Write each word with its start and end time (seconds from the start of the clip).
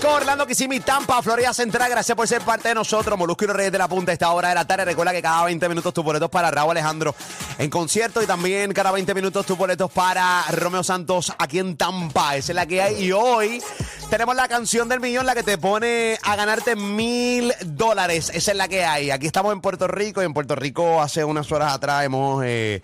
Rico, 0.00 0.14
Orlando, 0.14 0.46
Kissimmee, 0.46 0.80
Tampa, 0.80 1.20
Florida 1.20 1.52
Central. 1.52 1.90
Gracias 1.90 2.16
por 2.16 2.26
ser 2.26 2.40
parte 2.40 2.68
de 2.68 2.74
nosotros. 2.74 3.18
Molusco 3.18 3.44
y 3.44 3.48
los 3.48 3.56
Reyes 3.56 3.70
de 3.70 3.76
la 3.76 3.86
Punta 3.86 4.12
esta 4.12 4.30
hora 4.30 4.48
de 4.48 4.54
la 4.54 4.64
tarde. 4.64 4.86
Recuerda 4.86 5.12
que 5.12 5.20
cada 5.20 5.44
20 5.44 5.68
minutos 5.68 5.92
tus 5.92 6.02
boletos 6.02 6.30
para 6.30 6.50
Raúl 6.50 6.70
Alejandro 6.70 7.14
en 7.58 7.68
concierto 7.68 8.22
y 8.22 8.26
también 8.26 8.72
cada 8.72 8.92
20 8.92 9.12
minutos 9.12 9.44
tus 9.44 9.58
boletos 9.58 9.90
para 9.90 10.42
Romeo 10.52 10.82
Santos 10.82 11.34
aquí 11.36 11.58
en 11.58 11.76
Tampa. 11.76 12.36
Esa 12.36 12.52
es 12.52 12.56
la 12.56 12.64
que 12.64 12.80
hay. 12.80 13.04
Y 13.04 13.12
hoy 13.12 13.62
tenemos 14.08 14.34
la 14.34 14.48
canción 14.48 14.88
del 14.88 15.00
millón, 15.00 15.26
la 15.26 15.34
que 15.34 15.42
te 15.42 15.58
pone 15.58 16.18
a 16.22 16.34
ganarte 16.34 16.76
mil 16.76 17.52
dólares. 17.66 18.30
Esa 18.32 18.52
es 18.52 18.56
la 18.56 18.68
que 18.68 18.86
hay. 18.86 19.10
Aquí 19.10 19.26
estamos 19.26 19.52
en 19.52 19.60
Puerto 19.60 19.86
Rico 19.86 20.22
y 20.22 20.24
en 20.24 20.32
Puerto 20.32 20.56
Rico 20.56 21.02
hace 21.02 21.24
unas 21.24 21.52
horas 21.52 21.74
atrás 21.74 22.06
hemos... 22.06 22.42
Eh, 22.46 22.80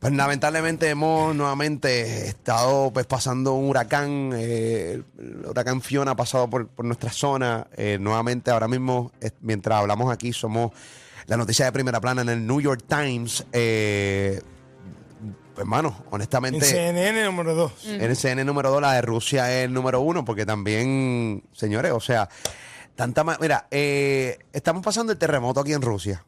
pues 0.00 0.12
lamentablemente 0.12 0.88
hemos 0.88 1.34
nuevamente 1.34 2.28
estado 2.28 2.92
pues 2.92 3.06
pasando 3.06 3.54
un 3.54 3.68
huracán, 3.68 4.32
eh, 4.34 5.02
el 5.18 5.46
huracán 5.46 5.82
Fiona 5.82 6.12
ha 6.12 6.16
pasado 6.16 6.48
por, 6.48 6.68
por 6.68 6.84
nuestra 6.84 7.10
zona, 7.10 7.66
eh, 7.76 7.98
nuevamente 8.00 8.50
ahora 8.50 8.68
mismo, 8.68 9.12
eh, 9.20 9.30
mientras 9.40 9.80
hablamos 9.80 10.12
aquí, 10.12 10.32
somos 10.32 10.72
la 11.26 11.36
noticia 11.36 11.66
de 11.66 11.72
primera 11.72 12.00
plana 12.00 12.22
en 12.22 12.28
el 12.30 12.46
New 12.46 12.60
York 12.60 12.84
Times. 12.88 13.44
Eh, 13.52 14.40
hermano, 15.58 16.04
honestamente... 16.10 16.58
En 16.58 16.94
CNN 16.94 17.24
número 17.24 17.54
2. 17.54 17.86
En 17.86 18.02
el 18.02 18.16
CNN 18.16 18.44
número 18.44 18.70
2, 18.70 18.80
la 18.80 18.92
de 18.94 19.02
Rusia 19.02 19.52
es 19.52 19.66
el 19.66 19.72
número 19.72 20.00
uno, 20.00 20.24
porque 20.24 20.46
también, 20.46 21.42
señores, 21.52 21.92
o 21.92 22.00
sea, 22.00 22.28
tanta 22.94 23.24
Mira, 23.40 23.66
eh, 23.70 24.38
estamos 24.52 24.82
pasando 24.82 25.12
el 25.12 25.18
terremoto 25.18 25.60
aquí 25.60 25.72
en 25.72 25.82
Rusia. 25.82 26.24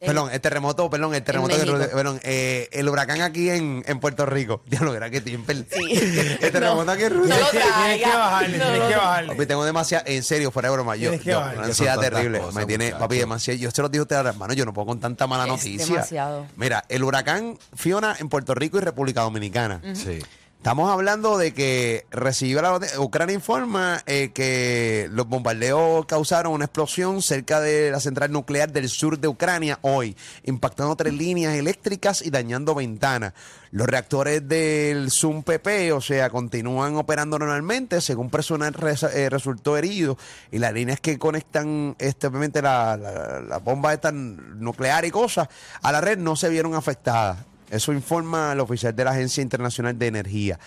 Perdón, 0.00 0.30
el 0.32 0.40
terremoto, 0.40 0.88
perdón, 0.88 1.14
el 1.14 1.22
terremoto, 1.24 1.56
que- 1.56 1.64
perdón, 1.88 2.20
eh, 2.22 2.68
el 2.72 2.88
huracán 2.88 3.20
aquí 3.20 3.50
en, 3.50 3.82
en 3.86 3.98
Puerto 3.98 4.26
Rico. 4.26 4.62
Diablo, 4.66 4.92
verá 4.92 5.10
que 5.10 5.20
tiempo. 5.20 5.50
El, 5.50 5.66
Sí. 5.70 6.38
el 6.40 6.52
terremoto 6.52 6.90
aquí 6.90 7.02
en 7.04 7.14
Rusia. 7.14 7.34
No 7.34 7.40
lo 7.40 7.50
Tienes 7.50 7.98
que 8.02 8.06
bajarle, 8.08 8.58
No 8.58 8.64
tienes 8.64 8.78
lo 8.80 8.88
que 8.88 8.96
bajarle. 8.96 9.32
Papi, 9.34 9.46
tengo 9.46 9.64
demasiado, 9.64 10.04
en 10.06 10.22
serio, 10.22 10.50
fuera 10.52 10.68
de 10.68 10.74
broma. 10.74 10.94
Yo, 10.96 11.10
que 11.10 11.18
yo, 11.18 11.40
una 11.40 11.52
Que 11.54 11.58
ansiedad 11.60 11.98
terrible. 11.98 12.38
cosas, 12.38 12.54
me 12.54 12.66
tiene, 12.66 12.84
muchacho. 12.86 13.00
papi, 13.00 13.18
demasiado. 13.18 13.58
Yo 13.60 13.70
se 13.72 13.82
lo 13.82 13.88
digo 13.88 14.02
a 14.02 14.04
ustedes, 14.04 14.24
hermano, 14.26 14.52
yo 14.54 14.64
no 14.64 14.72
puedo 14.72 14.86
con 14.86 15.00
tanta 15.00 15.26
mala 15.26 15.44
Es 15.44 15.48
noticia. 15.50 15.86
demasiado. 15.94 16.46
Mira, 16.56 16.84
el 16.88 17.02
huracán 17.02 17.58
Fiona 17.74 18.14
en 18.18 18.28
Puerto 18.28 18.54
Rico 18.54 18.78
y 18.78 18.82
República 18.82 19.22
Dominicana. 19.22 19.80
Sí. 19.94 20.20
Estamos 20.58 20.90
hablando 20.90 21.38
de 21.38 21.54
que 21.54 22.04
recibió 22.10 22.60
la 22.60 22.80
Ucrania 22.98 23.32
informa 23.32 24.02
eh, 24.06 24.32
que 24.34 25.08
los 25.12 25.28
bombardeos 25.28 26.04
causaron 26.06 26.52
una 26.52 26.64
explosión 26.64 27.22
cerca 27.22 27.60
de 27.60 27.92
la 27.92 28.00
central 28.00 28.32
nuclear 28.32 28.72
del 28.72 28.88
sur 28.88 29.20
de 29.20 29.28
Ucrania 29.28 29.78
hoy, 29.82 30.16
impactando 30.42 30.96
tres 30.96 31.14
líneas 31.14 31.54
eléctricas 31.54 32.26
y 32.26 32.30
dañando 32.30 32.74
ventanas. 32.74 33.34
Los 33.70 33.86
reactores 33.86 34.48
del 34.48 35.12
Zoom 35.12 35.44
PP, 35.44 35.92
o 35.92 36.00
sea, 36.00 36.28
continúan 36.28 36.96
operando 36.96 37.38
normalmente, 37.38 38.00
según 38.00 38.28
personal 38.28 38.74
eh, 39.14 39.30
resultó 39.30 39.76
herido 39.76 40.18
y 40.50 40.58
las 40.58 40.72
líneas 40.72 40.98
que 40.98 41.20
conectan 41.20 41.94
este, 42.00 42.26
obviamente 42.26 42.60
la, 42.62 42.96
la, 42.96 43.40
la 43.42 44.12
nuclear 44.12 45.04
y 45.04 45.12
cosas 45.12 45.48
a 45.82 45.92
la 45.92 46.00
red 46.00 46.18
no 46.18 46.34
se 46.34 46.48
vieron 46.48 46.74
afectadas. 46.74 47.46
Eso 47.70 47.92
informa 47.92 48.52
el 48.52 48.60
oficial 48.60 48.94
de 48.96 49.04
la 49.04 49.10
Agencia 49.10 49.42
Internacional 49.42 49.98
de 49.98 50.06
Energía. 50.06 50.58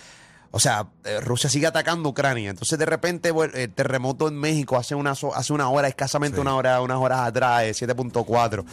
O 0.50 0.60
sea, 0.60 0.86
eh, 1.04 1.20
Rusia 1.20 1.48
sigue 1.48 1.66
atacando 1.66 2.08
Ucrania. 2.10 2.50
Entonces, 2.50 2.78
de 2.78 2.84
repente, 2.86 3.32
el 3.54 3.70
terremoto 3.72 4.28
en 4.28 4.34
México 4.38 4.76
hace 4.76 4.94
una, 4.94 5.12
hace 5.12 5.52
una 5.52 5.68
hora, 5.70 5.88
escasamente 5.88 6.36
Sí. 6.36 6.40
una 6.42 6.54
hora, 6.54 6.80
unas 6.82 6.98
horas 6.98 7.20
atrás, 7.20 7.62
de 7.62 7.72
7.4. 7.74 8.64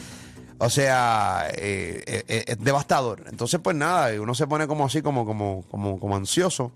O 0.57 0.69
sea, 0.69 1.47
eh, 1.53 2.03
eh, 2.05 2.23
eh, 2.27 2.44
es 2.47 2.59
devastador. 2.59 3.23
Entonces, 3.31 3.61
pues 3.63 3.77
nada, 3.77 4.09
uno 4.22 4.35
se 4.35 4.45
pone 4.45 4.67
como 4.67 4.85
así, 4.85 5.02
como, 5.02 5.25
como, 5.25 5.63
como, 5.72 5.97
como 6.00 6.16
ansioso 6.17 6.73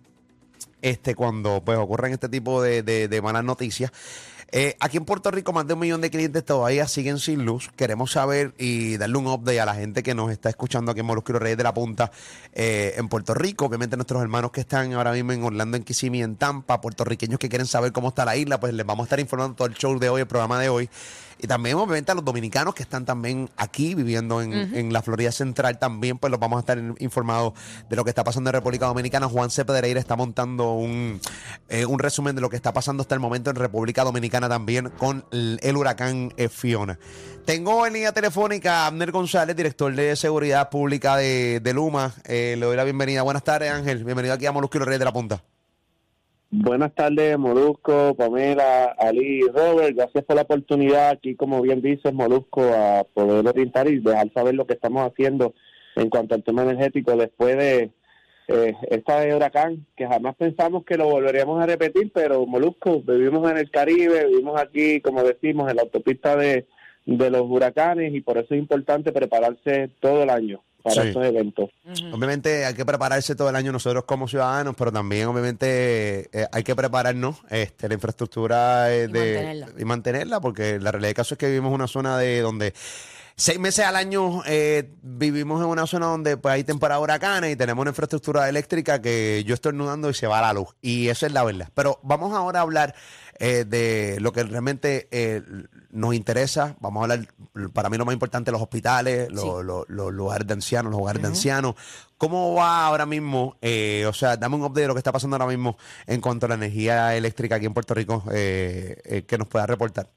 este, 0.82 1.16
cuando 1.16 1.62
pues 1.66 1.78
ocurren 1.78 2.14
este 2.14 2.30
tipo 2.30 2.62
de, 2.62 2.82
de- 2.84 3.08
de 3.10 3.22
malas 3.22 3.44
noticias. 3.44 3.92
Eh, 4.56 4.78
aquí 4.80 4.98
en 4.98 5.06
Puerto 5.06 5.32
Rico 5.32 5.52
más 5.52 5.66
de 5.66 5.74
un 5.74 5.80
millón 5.80 6.02
de 6.02 6.12
clientes 6.12 6.46
todavía 6.46 6.88
siguen 6.88 7.18
sin 7.18 7.44
luz. 7.44 7.72
Queremos 7.76 8.12
saber 8.12 8.54
y 8.60 8.98
darle 8.98 9.18
un 9.18 9.26
update 9.26 9.60
a 9.60 9.66
la 9.66 9.74
gente 9.74 10.04
que 10.04 10.14
nos 10.14 10.32
está 10.32 10.50
escuchando 10.50 10.92
aquí 10.92 11.00
en 11.00 11.08
los 11.08 11.24
Reyes 11.26 11.58
de 11.58 11.64
la 11.64 11.74
Punta 11.74 12.12
eh, 12.54 12.94
en 12.98 13.10
Puerto 13.10 13.34
Rico. 13.34 13.66
Obviamente 13.66 13.96
nuestros 13.98 14.22
hermanos 14.22 14.52
que 14.52 14.62
están 14.62 14.94
ahora 14.94 15.12
mismo 15.12 15.32
en 15.32 15.44
Orlando, 15.44 15.76
en 15.76 15.84
Kissimmee, 15.84 16.22
en 16.22 16.36
Tampa, 16.36 16.82
puertorriqueños 16.82 17.40
que 17.40 17.50
quieren 17.50 17.66
saber 17.66 17.92
cómo 17.94 18.10
está 18.10 18.26
la 18.26 18.38
isla, 18.38 18.60
pues 18.60 18.76
les 18.76 18.86
vamos 18.86 19.06
a 19.06 19.08
estar 19.08 19.20
informando 19.20 19.56
todo 19.56 19.68
el 19.68 19.74
show 19.74 19.98
de 19.98 20.10
hoy, 20.10 20.22
el 20.22 20.28
programa 20.28 20.60
de 20.60 20.70
hoy. 20.70 20.88
Y 21.40 21.48
también 21.48 21.76
obviamente 21.76 22.12
a 22.12 22.16
los 22.16 22.24
dominicanos 22.26 22.76
que 22.76 22.84
están 22.84 23.06
también 23.06 23.50
aquí 23.58 23.96
viviendo 23.96 24.42
en, 24.42 24.54
en 24.54 24.94
la 24.94 25.02
Florida 25.02 25.32
Central 25.32 25.80
también, 25.80 26.18
pues 26.18 26.32
los 26.32 26.40
vamos 26.40 26.58
a 26.58 26.60
estar 26.62 26.78
in- 26.78 26.96
informados 27.00 27.54
de 27.90 27.96
lo 27.96 28.04
que 28.04 28.10
está 28.10 28.24
pasando 28.24 28.50
en 28.50 28.54
República 28.54 28.86
Dominicana. 28.86 29.28
Juan 29.28 29.50
C. 29.50 29.66
Pedreira 29.66 30.00
está 30.00 30.16
montando 30.16 30.74
un, 30.74 31.20
eh, 31.70 31.86
un 31.86 32.00
resumen 32.00 32.36
de 32.36 32.42
lo 32.42 32.50
que 32.50 32.56
está 32.56 32.74
pasando 32.74 33.02
hasta 33.02 33.16
el 33.16 33.20
momento 33.20 33.50
en 33.50 33.56
República 33.56 34.04
Dominicana 34.04 34.48
también 34.48 34.90
con 34.98 35.26
el, 35.32 35.60
el 35.62 35.78
huracán 35.78 36.34
eh, 36.38 36.50
Fiona. 36.50 36.98
Tengo 37.46 37.86
en 37.86 37.94
línea 37.94 38.14
telefónica 38.14 38.84
a 38.84 38.88
Abner 38.88 39.12
González, 39.12 39.56
director 39.56 39.94
de 39.94 40.16
Seguridad 40.16 40.70
Pública 40.70 41.18
de, 41.18 41.60
de 41.60 41.74
Luma. 41.74 42.14
Eh, 42.24 42.56
le 42.58 42.66
doy 42.66 42.78
la 42.78 42.84
bienvenida. 42.86 43.22
Buenas 43.22 43.44
tardes, 43.44 43.70
Ángel. 43.72 44.04
Bienvenido 44.06 44.34
aquí 44.34 44.46
a 44.46 44.52
Molusco 44.54 44.78
y 44.78 44.80
los 44.80 44.88
Reyes 44.88 45.00
de 45.00 45.06
la 45.06 45.14
Punta. 45.14 45.44
Buenas 46.56 46.94
tardes, 46.94 47.36
Molusco, 47.40 48.14
Pamela, 48.14 48.96
Ali, 49.00 49.42
Robert. 49.42 49.96
Gracias 49.96 50.24
por 50.24 50.36
la 50.36 50.44
oportunidad 50.44 51.10
aquí, 51.10 51.36
como 51.36 51.60
bien 51.64 51.82
dices, 51.82 52.14
Molusco, 52.14 52.62
a 52.62 53.06
poder 53.12 53.48
orientar 53.48 53.88
y 53.88 53.98
dejar 54.00 54.32
saber 54.34 54.54
lo 54.54 54.68
que 54.68 54.74
estamos 54.74 55.02
haciendo 55.02 55.56
en 55.96 56.12
cuanto 56.12 56.36
al 56.36 56.44
tema 56.44 56.62
energético 56.62 57.18
después 57.18 57.58
de 57.58 57.90
eh, 58.50 58.74
esta 58.92 59.36
huracán, 59.36 59.88
que 59.98 60.06
jamás 60.06 60.36
pensamos 60.36 60.86
que 60.86 60.96
lo 60.96 61.10
volveríamos 61.10 61.60
a 61.60 61.66
repetir, 61.66 62.12
pero 62.14 62.46
Molusco, 62.46 63.02
vivimos 63.02 63.50
en 63.50 63.58
el 63.58 63.72
Caribe, 63.72 64.28
vivimos 64.28 64.62
aquí, 64.62 65.02
como 65.02 65.24
decimos, 65.24 65.72
en 65.72 65.78
la 65.78 65.82
autopista 65.82 66.36
de, 66.36 66.68
de 67.08 67.30
los 67.32 67.50
huracanes 67.50 68.14
y 68.14 68.22
por 68.22 68.38
eso 68.38 68.54
es 68.54 68.60
importante 68.60 69.12
prepararse 69.12 69.90
todo 70.00 70.22
el 70.22 70.30
año 70.30 70.62
para 70.84 71.02
Sí. 71.02 71.08
estos 71.08 71.26
eventos. 71.26 71.70
Obviamente 72.12 72.66
hay 72.66 72.74
que 72.74 72.86
prepararse 72.86 73.36
todo 73.36 73.50
el 73.50 73.56
año 73.56 73.72
nosotros 73.72 74.04
como 74.04 74.28
ciudadanos, 74.28 74.76
pero 74.78 74.92
también 74.92 75.28
obviamente 75.28 76.30
eh, 76.32 76.48
hay 76.52 76.64
que 76.64 76.76
prepararnos 76.76 77.38
este, 77.50 77.88
la 77.88 77.94
infraestructura 77.96 78.94
eh, 78.94 79.06
Y 79.10 79.12
de, 79.12 79.34
mantenerla. 79.36 79.68
y 79.82 79.86
mantenerla, 79.86 80.42
porque 80.42 80.80
la 80.80 80.92
realidad 80.92 81.10
del 81.10 81.16
caso 81.16 81.34
es 81.36 81.38
que 81.38 81.48
vivimos 81.48 81.70
en 81.70 81.76
una 81.76 81.88
zona 81.88 82.18
de 82.18 82.42
donde 82.42 82.74
seis 83.36 83.60
meses 83.60 83.86
al 83.86 83.96
año 83.96 84.42
eh, 84.46 84.92
vivimos 85.02 85.62
en 85.62 85.68
una 85.68 85.88
zona 85.88 86.06
donde 86.08 86.38
pues 86.38 86.54
hay 86.54 86.64
temporada 86.64 87.00
de 87.00 87.04
huracanes 87.04 87.52
y 87.54 87.56
tenemos 87.56 87.82
una 87.82 87.92
infraestructura 87.92 88.48
eléctrica 88.50 89.02
que 89.02 89.44
yo 89.46 89.54
estoy 89.54 89.70
estornudando 89.72 90.10
y 90.10 90.14
se 90.14 90.28
va 90.28 90.42
la 90.42 90.54
luz. 90.54 90.68
Y 90.82 91.08
eso 91.10 91.26
es 91.26 91.32
la 91.32 91.44
verdad. 91.44 91.70
Pero 91.74 92.00
vamos 92.04 92.34
ahora 92.36 92.60
a 92.60 92.62
hablar 92.64 92.94
eh, 93.40 93.66
de 93.68 94.18
lo 94.20 94.32
que 94.32 94.44
realmente 94.44 95.08
eh, 95.12 95.42
nos 95.90 96.14
interesa. 96.14 96.76
Vamos 96.80 97.02
a 97.02 97.04
hablar, 97.14 97.28
para 97.74 97.90
mí 97.90 97.98
lo 97.98 98.06
más 98.06 98.14
importante, 98.14 98.52
los 98.52 98.62
hospitales, 98.62 99.32
los, 99.32 99.42
Sí. 99.42 99.50
los- 99.64 99.90
los 99.90 100.14
lugares 100.14 100.46
de 100.48 100.54
ancianos, 100.54 100.92
los 100.92 101.02
hogares 101.02 101.22
de 101.22 101.28
ancianos. 101.30 101.76
¿Cómo 102.18 102.54
va 102.54 102.86
ahora 102.86 103.06
mismo? 103.06 103.58
Eh, 103.62 104.06
o 104.08 104.14
sea, 104.14 104.38
dame 104.38 104.56
un 104.56 104.62
update 104.64 104.82
de 104.82 104.88
lo 104.88 104.94
que 104.94 105.00
está 105.00 105.12
pasando 105.12 105.36
ahora 105.36 105.48
mismo 105.48 105.78
en 106.06 106.22
cuanto 106.22 106.46
a 106.46 106.50
la 106.50 106.56
energía 106.56 107.16
eléctrica 107.16 107.56
aquí 107.56 107.66
en 107.66 107.74
Puerto 107.74 107.94
Rico 107.96 108.24
eh, 108.32 109.02
eh, 109.04 109.24
que 109.24 109.38
nos 109.38 109.48
pueda 109.48 109.66
reportar. 109.66 110.10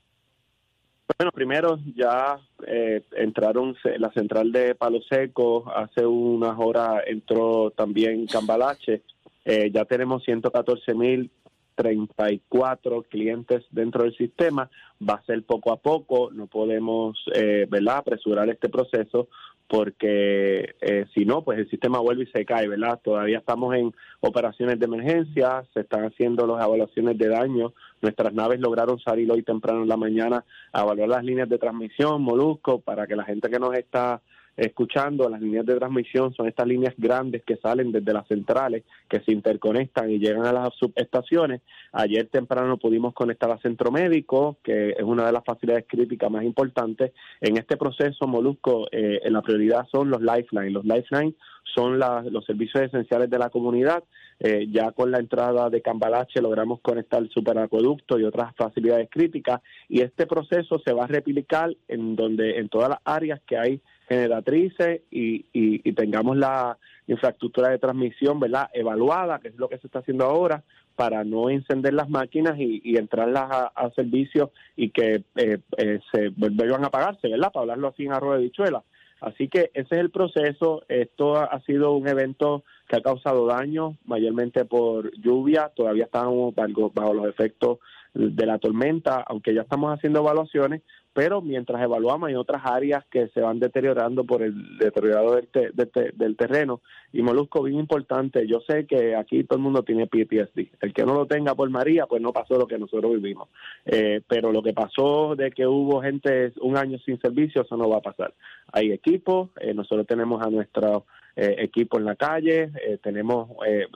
Bueno, 1.18 1.30
primero 1.32 1.78
ya 1.94 2.38
eh, 2.66 3.02
entraron 3.12 3.76
la 3.98 4.10
central 4.12 4.50
de 4.50 4.74
Palo 4.74 5.00
Seco, 5.08 5.64
hace 5.74 6.04
unas 6.04 6.58
horas 6.58 7.04
entró 7.06 7.70
también 7.70 8.26
Cambalache, 8.26 9.02
Eh, 9.48 9.70
ya 9.72 9.84
tenemos 9.84 10.24
114 10.24 10.92
mil 10.92 11.30
34 11.76 13.02
clientes 13.02 13.64
dentro 13.70 14.02
del 14.02 14.16
sistema, 14.16 14.68
va 15.00 15.14
a 15.14 15.24
ser 15.24 15.44
poco 15.44 15.72
a 15.72 15.76
poco, 15.76 16.30
no 16.32 16.46
podemos 16.46 17.18
eh, 17.34 17.66
¿verdad? 17.70 17.98
apresurar 17.98 18.48
este 18.48 18.68
proceso 18.68 19.28
porque 19.68 20.76
eh, 20.80 21.06
si 21.12 21.24
no, 21.24 21.42
pues 21.42 21.58
el 21.58 21.68
sistema 21.68 21.98
vuelve 21.98 22.24
y 22.24 22.26
se 22.28 22.44
cae, 22.44 22.68
¿verdad? 22.68 23.00
Todavía 23.02 23.38
estamos 23.38 23.74
en 23.74 23.92
operaciones 24.20 24.78
de 24.78 24.86
emergencia, 24.86 25.64
se 25.74 25.80
están 25.80 26.04
haciendo 26.04 26.46
las 26.46 26.64
evaluaciones 26.64 27.18
de 27.18 27.28
daño, 27.28 27.72
nuestras 28.00 28.32
naves 28.32 28.60
lograron 28.60 29.00
salir 29.00 29.30
hoy 29.30 29.42
temprano 29.42 29.82
en 29.82 29.88
la 29.88 29.96
mañana 29.96 30.44
a 30.72 30.82
evaluar 30.82 31.08
las 31.08 31.24
líneas 31.24 31.48
de 31.48 31.58
transmisión, 31.58 32.22
Molusco, 32.22 32.80
para 32.80 33.06
que 33.06 33.16
la 33.16 33.24
gente 33.24 33.50
que 33.50 33.58
nos 33.58 33.74
está 33.74 34.20
escuchando, 34.56 35.28
las 35.28 35.40
líneas 35.40 35.66
de 35.66 35.76
transmisión 35.76 36.32
son 36.34 36.48
estas 36.48 36.66
líneas 36.66 36.94
grandes 36.96 37.42
que 37.44 37.56
salen 37.56 37.92
desde 37.92 38.12
las 38.12 38.26
centrales, 38.26 38.84
que 39.08 39.20
se 39.20 39.32
interconectan 39.32 40.10
y 40.10 40.18
llegan 40.18 40.46
a 40.46 40.52
las 40.52 40.74
subestaciones. 40.74 41.60
Ayer 41.92 42.26
temprano 42.28 42.78
pudimos 42.78 43.14
conectar 43.14 43.50
a 43.50 43.58
Centro 43.58 43.90
Médico, 43.90 44.58
que 44.62 44.90
es 44.90 45.02
una 45.02 45.26
de 45.26 45.32
las 45.32 45.44
facilidades 45.44 45.84
críticas 45.88 46.30
más 46.30 46.44
importantes. 46.44 47.12
En 47.40 47.56
este 47.56 47.76
proceso, 47.76 48.26
Molusco, 48.26 48.86
eh, 48.90 49.20
la 49.30 49.42
prioridad 49.42 49.86
son 49.92 50.10
los 50.10 50.20
lifelines. 50.22 50.72
Los 50.72 50.84
lifelines 50.84 51.34
son 51.74 51.98
la- 51.98 52.22
los 52.30 52.44
servicios 52.44 52.84
esenciales 52.84 53.28
de 53.28 53.38
la 53.38 53.50
comunidad. 53.50 54.02
Eh, 54.38 54.66
ya 54.70 54.92
con 54.92 55.10
la 55.10 55.18
entrada 55.18 55.70
de 55.70 55.80
Cambalache 55.80 56.42
logramos 56.42 56.80
conectar 56.80 57.22
el 57.22 57.30
superacueducto 57.30 58.18
y 58.18 58.24
otras 58.24 58.54
facilidades 58.54 59.08
críticas 59.10 59.62
y 59.88 60.02
este 60.02 60.26
proceso 60.26 60.78
se 60.84 60.92
va 60.92 61.04
a 61.04 61.06
replicar 61.06 61.74
en 61.88 62.16
donde 62.16 62.58
en 62.58 62.68
todas 62.68 62.90
las 62.90 62.98
áreas 63.04 63.40
que 63.46 63.56
hay 63.56 63.80
generatrices 64.08 65.02
y, 65.10 65.46
y, 65.52 65.92
tengamos 65.92 66.36
la 66.36 66.78
infraestructura 67.06 67.70
de 67.70 67.78
transmisión, 67.78 68.38
¿verdad? 68.38 68.68
Evaluada, 68.72 69.38
que 69.38 69.48
es 69.48 69.56
lo 69.56 69.68
que 69.68 69.78
se 69.78 69.86
está 69.86 70.00
haciendo 70.00 70.24
ahora, 70.24 70.62
para 70.94 71.24
no 71.24 71.50
encender 71.50 71.94
las 71.94 72.08
máquinas 72.08 72.58
y, 72.58 72.80
y 72.84 72.96
entrarlas 72.96 73.70
a, 73.74 73.90
servicio 73.94 74.52
y 74.76 74.90
que 74.90 75.22
eh, 75.36 75.58
eh, 75.76 76.00
se 76.12 76.28
vuelvan 76.30 76.84
a 76.84 76.88
apagarse, 76.88 77.28
¿verdad? 77.28 77.52
Para 77.52 77.62
hablarlo 77.62 77.88
así 77.88 78.04
en 78.04 78.12
arroz 78.12 78.36
de 78.36 78.44
bichuela. 78.44 78.82
Así 79.20 79.48
que 79.48 79.70
ese 79.74 79.94
es 79.94 80.00
el 80.00 80.10
proceso. 80.10 80.82
Esto 80.88 81.36
ha 81.36 81.60
sido 81.60 81.92
un 81.92 82.06
evento 82.06 82.64
que 82.86 82.96
ha 82.96 83.00
causado 83.00 83.46
daño, 83.46 83.96
mayormente 84.04 84.64
por 84.64 85.10
lluvia. 85.18 85.72
Todavía 85.74 86.04
estamos 86.04 86.54
bajo 86.54 87.14
los 87.14 87.26
efectos 87.26 87.78
de 88.14 88.46
la 88.46 88.58
tormenta, 88.58 89.24
aunque 89.26 89.54
ya 89.54 89.62
estamos 89.62 89.94
haciendo 89.94 90.20
evaluaciones, 90.20 90.82
pero 91.16 91.40
mientras 91.40 91.82
evaluamos 91.82 92.28
hay 92.28 92.34
otras 92.34 92.60
áreas 92.66 93.02
que 93.10 93.28
se 93.28 93.40
van 93.40 93.58
deteriorando 93.58 94.24
por 94.24 94.42
el 94.42 94.76
deteriorado 94.76 95.36
del, 95.36 96.12
del 96.12 96.36
terreno. 96.36 96.82
Y 97.10 97.22
Molusco, 97.22 97.62
bien 97.62 97.78
importante, 97.78 98.46
yo 98.46 98.60
sé 98.68 98.84
que 98.84 99.16
aquí 99.16 99.42
todo 99.44 99.56
el 99.56 99.62
mundo 99.62 99.82
tiene 99.82 100.06
PTSD. 100.06 100.68
El 100.78 100.92
que 100.92 101.06
no 101.06 101.14
lo 101.14 101.24
tenga 101.24 101.54
por 101.54 101.70
María, 101.70 102.04
pues 102.04 102.20
no 102.20 102.34
pasó 102.34 102.58
lo 102.58 102.66
que 102.66 102.78
nosotros 102.78 103.14
vivimos. 103.14 103.48
Eh, 103.86 104.20
pero 104.28 104.52
lo 104.52 104.62
que 104.62 104.74
pasó 104.74 105.34
de 105.36 105.50
que 105.52 105.66
hubo 105.66 106.02
gente 106.02 106.52
un 106.60 106.76
año 106.76 106.98
sin 106.98 107.18
servicio, 107.18 107.62
eso 107.62 107.78
no 107.78 107.88
va 107.88 107.96
a 107.96 108.02
pasar. 108.02 108.34
Hay 108.70 108.92
equipos, 108.92 109.48
eh, 109.58 109.72
nosotros 109.72 110.06
tenemos 110.06 110.46
a 110.46 110.50
nuestro 110.50 111.06
eh, 111.34 111.56
equipo 111.60 111.98
en 111.98 112.04
la 112.04 112.16
calle, 112.16 112.70
tenemos 113.02 113.48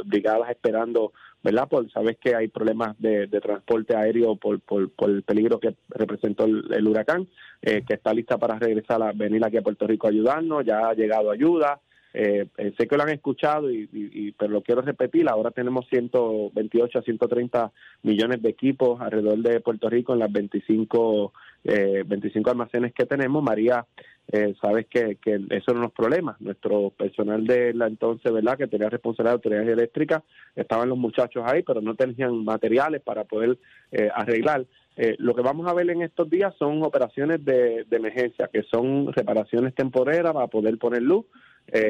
brigadas 0.07 0.49
esperando 0.49 1.13
¿verdad? 1.43 1.69
Por 1.69 1.91
sabes 1.91 2.19
que 2.19 2.35
hay 2.35 2.49
problemas 2.49 2.97
de, 2.99 3.27
transporte 3.41 3.97
aéreo 3.97 4.37
por, 4.37 4.61
por, 4.61 4.91
el 5.09 5.23
peligro 5.23 5.59
que 5.59 5.75
representó 5.89 6.45
el, 6.45 6.87
huracán, 6.87 7.10
eh, 7.63 7.83
que 7.87 7.95
está 7.95 8.13
lista 8.13 8.39
para 8.39 8.59
regresar 8.59 9.03
a 9.03 9.13
venir 9.13 9.45
aquí 9.45 9.57
a 9.57 9.63
Puerto 9.63 9.87
Rico 9.87 10.07
a 10.07 10.11
ayudarnos, 10.11 10.65
ya 10.65 10.89
ha 10.89 10.95
llegado 10.95 11.31
ayuda. 11.31 11.81
Eh, 12.13 12.47
eh, 12.59 12.73
sé 12.77 12.89
que 12.89 12.97
lo 12.97 13.05
han 13.05 13.11
escuchado, 13.11 13.71
y, 13.71 14.35
pero 14.37 14.51
lo 14.51 14.63
quiero 14.63 14.83
repetir, 14.83 15.29
ahora 15.29 15.53
tenemos 15.53 15.87
128 15.89 16.99
a 16.99 17.03
130 17.03 17.73
millones 18.03 18.43
de 18.43 18.49
equipos 18.49 19.01
alrededor 19.01 19.39
de 19.39 19.61
Puerto 19.61 19.89
Rico 19.89 20.13
en 20.13 20.19
las 20.19 20.33
25, 20.33 21.33
25 21.63 22.51
almacenes 22.51 22.93
que 22.95 23.07
tenemos. 23.07 23.43
María 23.43 23.87
eh, 24.33 24.55
sabes 24.61 24.87
que, 24.87 25.17
que 25.17 25.41
eso 25.51 25.75
no 25.75 25.87
es 25.87 25.93
problemas. 25.93 26.41
Nuestro 26.41 26.91
personal 26.91 27.45
de 27.45 27.75
la 27.75 27.89
entonces, 27.89 28.33
¿verdad?, 28.33 28.57
que 28.57 28.69
tenía 28.69 28.89
responsabilidad 28.89 29.33
de 29.33 29.39
autoridades 29.39 29.69
eléctricas, 29.69 30.23
estaban 30.55 30.89
los 30.89 30.99
muchachos 30.99 31.43
ahí, 31.47 31.63
pero 31.63 31.81
no 31.81 31.97
tenían 31.97 32.45
materiales 32.45 33.03
para 33.03 33.25
poder 33.25 33.59
eh, 33.91 34.09
arreglar. 34.15 34.67
Eh, 34.97 35.17
lo 35.19 35.35
que 35.35 35.43
vamos 35.43 35.67
a 35.69 35.75
ver 35.75 35.89
en 35.91 36.03
estos 36.03 36.29
días 36.29 36.55
son 36.59 36.83
operaciones 36.83 37.45
de, 37.45 37.87
emergencia, 37.91 38.49
que 38.53 38.63
son 38.65 39.13
reparaciones 39.13 39.75
temporeras 39.75 40.33
para 40.33 40.49
poder 40.49 40.79
poner 40.79 41.03
luz 41.03 41.27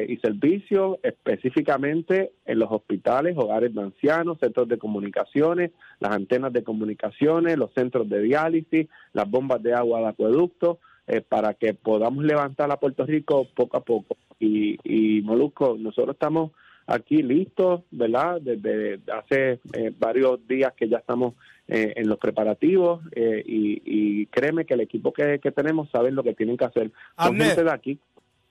y 0.07 0.17
servicios 0.17 0.97
específicamente 1.01 2.33
en 2.45 2.59
los 2.59 2.71
hospitales, 2.71 3.35
hogares 3.35 3.73
de 3.73 3.81
ancianos, 3.81 4.37
centros 4.39 4.67
de 4.67 4.77
comunicaciones, 4.77 5.71
las 5.99 6.11
antenas 6.11 6.53
de 6.53 6.63
comunicaciones, 6.63 7.57
los 7.57 7.73
centros 7.73 8.07
de 8.07 8.21
diálisis, 8.21 8.87
las 9.13 9.27
bombas 9.27 9.63
de 9.63 9.73
agua 9.73 10.01
de 10.01 10.07
acueducto, 10.09 10.77
eh, 11.07 11.21
para 11.21 11.55
que 11.55 11.73
podamos 11.73 12.23
levantar 12.23 12.71
a 12.71 12.79
Puerto 12.79 13.05
Rico 13.05 13.47
poco 13.55 13.77
a 13.77 13.83
poco. 13.83 14.17
Y, 14.39 14.77
y 14.83 15.21
Molusco, 15.23 15.75
nosotros 15.79 16.13
estamos 16.13 16.51
aquí 16.93 17.23
listos, 17.23 17.81
¿verdad? 17.91 18.41
Desde 18.41 18.99
hace 19.11 19.59
eh, 19.73 19.91
varios 19.97 20.45
días 20.47 20.73
que 20.75 20.89
ya 20.89 20.97
estamos 20.97 21.35
eh, 21.67 21.93
en 21.95 22.07
los 22.07 22.17
preparativos 22.17 23.01
y, 23.15 24.25
créeme 24.27 24.65
que 24.65 24.73
el 24.73 24.81
equipo 24.81 25.13
que, 25.13 25.39
tenemos 25.55 25.89
sabe 25.89 26.11
lo 26.11 26.23
que 26.23 26.33
tienen 26.33 26.57
que 26.57 26.65
hacer. 26.65 26.91
Abner, 27.15 27.55
de 27.55 27.71
aquí. 27.71 27.99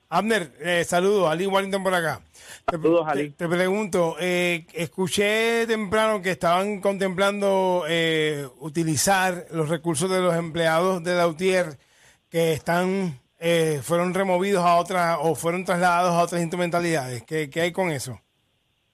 Abner, 0.09 0.51
saludos, 0.85 1.29
Ali 1.29 1.47
Wellington 1.47 1.83
por 1.83 1.93
acá. 1.93 2.21
Saludos, 2.69 3.05
Ali. 3.07 3.29
Te, 3.31 3.47
pregunto, 3.47 4.17
escuché 4.19 5.65
temprano 5.67 6.21
que 6.21 6.31
estaban 6.31 6.81
contemplando 6.81 7.83
utilizar 8.59 9.45
los 9.51 9.69
recursos 9.69 10.09
de 10.09 10.19
los 10.19 10.35
empleados 10.35 11.03
de 11.03 11.15
Lautier 11.15 11.77
que 12.29 12.53
están 12.53 13.21
eh, 13.43 13.79
fueron 13.81 14.13
removidos 14.13 14.63
a 14.63 14.75
otras 14.75 15.17
o 15.19 15.33
fueron 15.33 15.65
trasladados 15.65 16.11
a 16.11 16.21
otras 16.21 16.41
instrumentalidades. 16.41 17.23
¿Qué, 17.23 17.49
qué 17.49 17.61
hay 17.61 17.71
con 17.71 17.89
eso? 17.89 18.21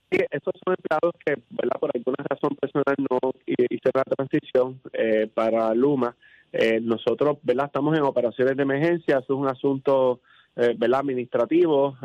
Sí, 0.10 0.20
esos 0.32 0.54
son 0.64 0.76
empleados 0.78 1.14
que, 1.26 1.36
¿verdad? 1.50 1.80
por 1.80 1.92
alguna 1.94 2.24
razón 2.30 2.56
personal 2.56 2.96
no 2.98 3.20
hicieron 3.46 3.92
la 3.94 4.16
transición 4.16 4.82
eh, 4.94 5.30
para 5.34 5.74
Luma. 5.74 6.16
Eh, 6.54 6.80
nosotros, 6.80 7.40
¿verdad? 7.44 7.66
Estamos 7.66 7.98
en 7.98 8.04
operaciones 8.04 8.56
de 8.56 8.64
emergencia, 8.64 9.18
eso 9.18 9.34
es 9.34 9.40
un 9.40 9.50
asunto, 9.50 10.22
¿verdad? 10.56 11.02
Administrativo. 11.02 11.98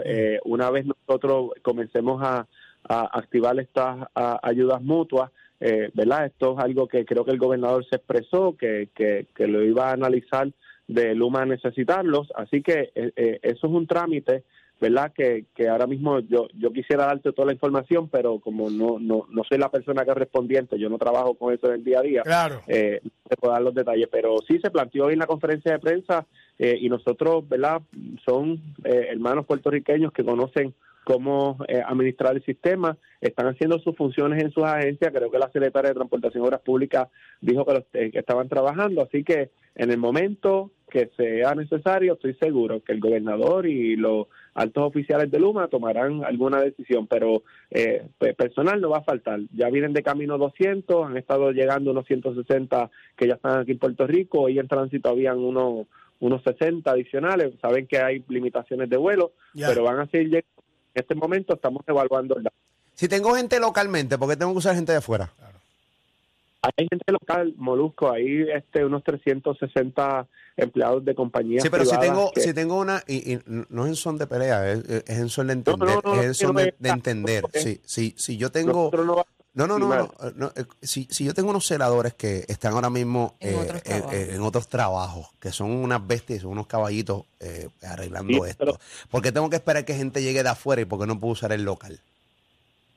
una 0.45 0.71
vez 0.71 0.85
nosotros 0.85 1.53
comencemos 1.63 2.21
a, 2.23 2.47
activar 2.85 3.59
estas 3.61 4.09
ayudas 4.43 4.83
mutuas, 4.83 5.31
¿verdad? 5.61 6.27
Esto 6.27 6.57
es 6.59 6.65
algo 6.65 6.89
que 6.89 7.05
creo 7.05 7.25
que 7.25 7.31
el 7.31 7.39
gobernador 7.39 7.87
se 7.89 7.97
expresó, 7.97 8.57
que, 8.57 8.89
que, 8.95 9.29
que 9.35 9.47
lo 9.47 9.63
iba 9.63 9.89
a 9.89 9.93
analizar 9.93 10.49
de 10.93 11.15
Luma 11.15 11.45
necesitarlos. 11.45 12.29
Así 12.35 12.63
que 12.63 12.93
eh, 12.95 13.13
eh, 13.17 13.41
eso 13.43 13.67
es 13.67 13.73
un 13.73 13.87
trámite, 13.87 14.45
¿verdad? 14.83 15.13
Que, 15.15 15.45
que 15.55 15.69
ahora 15.69 15.87
mismo 15.87 16.19
yo, 16.19 16.49
yo 16.59 16.73
quisiera 16.73 17.07
darte 17.07 17.33
toda 17.33 17.47
la 17.47 17.53
información, 17.53 18.09
pero 18.09 18.41
como 18.41 18.69
no, 18.69 18.99
no, 18.99 19.29
no 19.31 19.45
soy 19.45 19.57
la 19.57 19.71
persona 19.71 20.05
que 20.05 20.11
es 20.11 20.17
respondiente, 20.17 20.77
yo 20.77 20.89
no 20.89 20.99
trabajo 20.99 21.35
con 21.35 21.55
eso 21.55 21.69
en 21.69 21.75
el 21.75 21.85
día 21.85 22.01
a 22.01 22.03
día, 22.03 22.23
claro. 22.23 22.63
eh, 22.67 23.01
no 23.05 23.11
te 23.29 23.37
puedo 23.37 23.53
dar 23.53 23.63
los 23.63 23.77
detalles. 23.77 24.09
Pero 24.11 24.39
sí 24.49 24.59
se 24.59 24.73
planteó 24.73 25.05
hoy 25.05 25.13
en 25.13 25.21
la 25.21 25.29
conferencia 25.29 25.71
de 25.71 25.79
prensa 25.79 26.27
eh, 26.59 26.77
y 26.81 26.89
nosotros, 26.89 27.49
¿verdad? 27.49 27.81
Son 28.25 28.61
hermanos 28.83 29.47
puertorriqueños 29.47 30.13
que 30.13 30.25
conocen 30.25 30.75
cómo 31.05 31.59
administrar 31.87 32.35
el 32.35 32.45
sistema, 32.45 32.97
están 33.21 33.47
haciendo 33.47 33.79
sus 33.81 33.97
funciones 33.97 34.43
en 34.43 34.51
sus 34.53 34.65
agencias, 34.65 35.13
creo 35.13 35.31
que 35.31 35.39
la 35.39 35.51
secretaria 35.51 35.91
de 35.91 35.95
Transportación 35.95 36.43
y 36.43 36.47
Obras 36.47 36.61
Públicas 36.61 37.09
dijo 37.41 37.65
que, 37.65 37.73
los, 37.73 37.85
que 37.93 38.19
estaban 38.19 38.49
trabajando, 38.49 39.03
así 39.03 39.23
que 39.23 39.51
en 39.75 39.91
el 39.91 39.99
momento 39.99 40.71
que 40.93 41.11
sea 41.17 41.55
necesario, 41.55 42.13
estoy 42.13 42.35
seguro 42.35 42.85
que 42.85 42.93
el 42.93 43.01
gobernador 43.01 43.67
y 43.67 43.97
los 43.97 44.27
altos 44.53 44.85
oficiales 44.85 45.31
de 45.31 45.39
Luma 45.39 45.69
tomarán 45.69 46.23
alguna 46.23 46.61
decisión, 46.61 47.07
pero 47.07 47.43
eh, 47.71 48.07
personal 48.37 48.79
no 48.79 48.91
va 48.91 48.99
a 48.99 49.05
faltar. 49.05 49.41
Ya 49.55 49.71
vienen 49.71 49.95
de 49.95 50.03
camino 50.03 50.37
200, 50.37 51.07
han 51.07 51.17
estado 51.17 51.51
llegando 51.53 51.93
unos 51.93 52.07
160 52.07 52.91
que 53.17 53.27
ya 53.27 53.35
están 53.35 53.61
aquí 53.61 53.73
en 53.73 53.79
Puerto 53.79 54.07
Rico, 54.07 54.51
y 54.51 54.59
en 54.59 54.69
tránsito 54.69 55.09
habían 55.09 55.39
unos 55.39 55.87
unos 56.21 56.41
60 56.45 56.89
adicionales, 56.89 57.55
saben 57.61 57.89
que 57.89 57.99
hay 57.99 58.23
limitaciones 58.29 58.89
de 58.89 58.97
vuelo, 58.97 59.33
pero 59.55 59.83
van 59.83 59.99
a 59.99 60.07
seguir 60.07 60.29
llegando. 60.29 60.63
En 60.95 61.03
este 61.03 61.15
momento 61.17 61.55
estamos 61.55 61.83
evaluando. 61.89 62.37
Si 62.95 63.09
tengo 63.09 63.35
gente 63.35 63.59
localmente, 63.59 64.19
¿por 64.19 64.29
qué 64.29 64.37
tengo 64.37 64.53
que 64.53 64.59
usar 64.59 64.77
gente 64.77 64.93
de 64.93 64.99
afuera? 64.99 65.33
Hay 66.63 66.87
gente 66.89 67.11
local, 67.11 67.55
Molusco, 67.57 68.13
hay 68.13 68.47
este, 68.55 68.85
unos 68.85 69.03
360 69.03 70.29
empleados 70.57 71.05
de 71.05 71.15
compañías. 71.15 71.63
Sí, 71.65 71.71
pero 71.71 71.85
si 71.85 71.99
tengo, 71.99 72.31
si 72.37 72.55
tengo 72.55 72.79
una, 72.79 73.03
y, 73.09 73.39
no 73.47 73.85
es 73.85 73.91
en 73.91 73.97
son 73.97 74.17
de 74.17 74.29
pelea, 74.29 74.71
es, 74.71 74.85
en 75.09 75.29
son 75.29 75.49
de 75.49 75.55
entender. 75.55 75.89
es 76.19 76.25
en 76.25 76.35
son 76.35 76.55
de, 76.57 76.75
entender. 76.83 77.45
Sí, 77.53 77.81
sí, 77.85 78.15
si 78.17 78.37
yo 78.37 78.53
tengo. 78.53 78.91
No, 79.55 79.67
no, 79.67 79.79
no, 79.79 80.11
no, 80.35 80.53
eh, 80.57 80.65
si, 80.81 81.07
si, 81.11 81.25
yo 81.25 81.35
tengo 81.35 81.51
unos 81.51 81.67
celadores 81.67 82.15
que 82.15 82.47
están 82.49 82.73
ahora 82.73 82.89
mismo 82.89 83.37
en, 83.39 83.55
eh, 83.85 84.39
otros, 84.41 84.67
trabajos, 84.67 85.29
que 85.41 85.51
son 85.51 85.71
unas 85.71 86.07
bestias, 86.07 86.41
son 86.41 86.53
unos 86.53 86.67
caballitos 86.67 87.25
eh, 87.39 87.69
arreglando 87.83 88.47
esto, 88.47 88.79
¿por 89.11 89.21
qué 89.21 89.31
tengo 89.31 89.51
que 89.51 89.57
esperar 89.57 89.85
que 89.85 89.95
gente 89.95 90.23
llegue 90.23 90.43
de 90.43 90.49
afuera 90.49 90.81
y 90.81 90.87
por 90.87 91.01
qué 91.01 91.07
no 91.07 91.21
puedo 91.21 91.33
usar 91.33 91.53
el 91.53 91.65
local? 91.65 92.01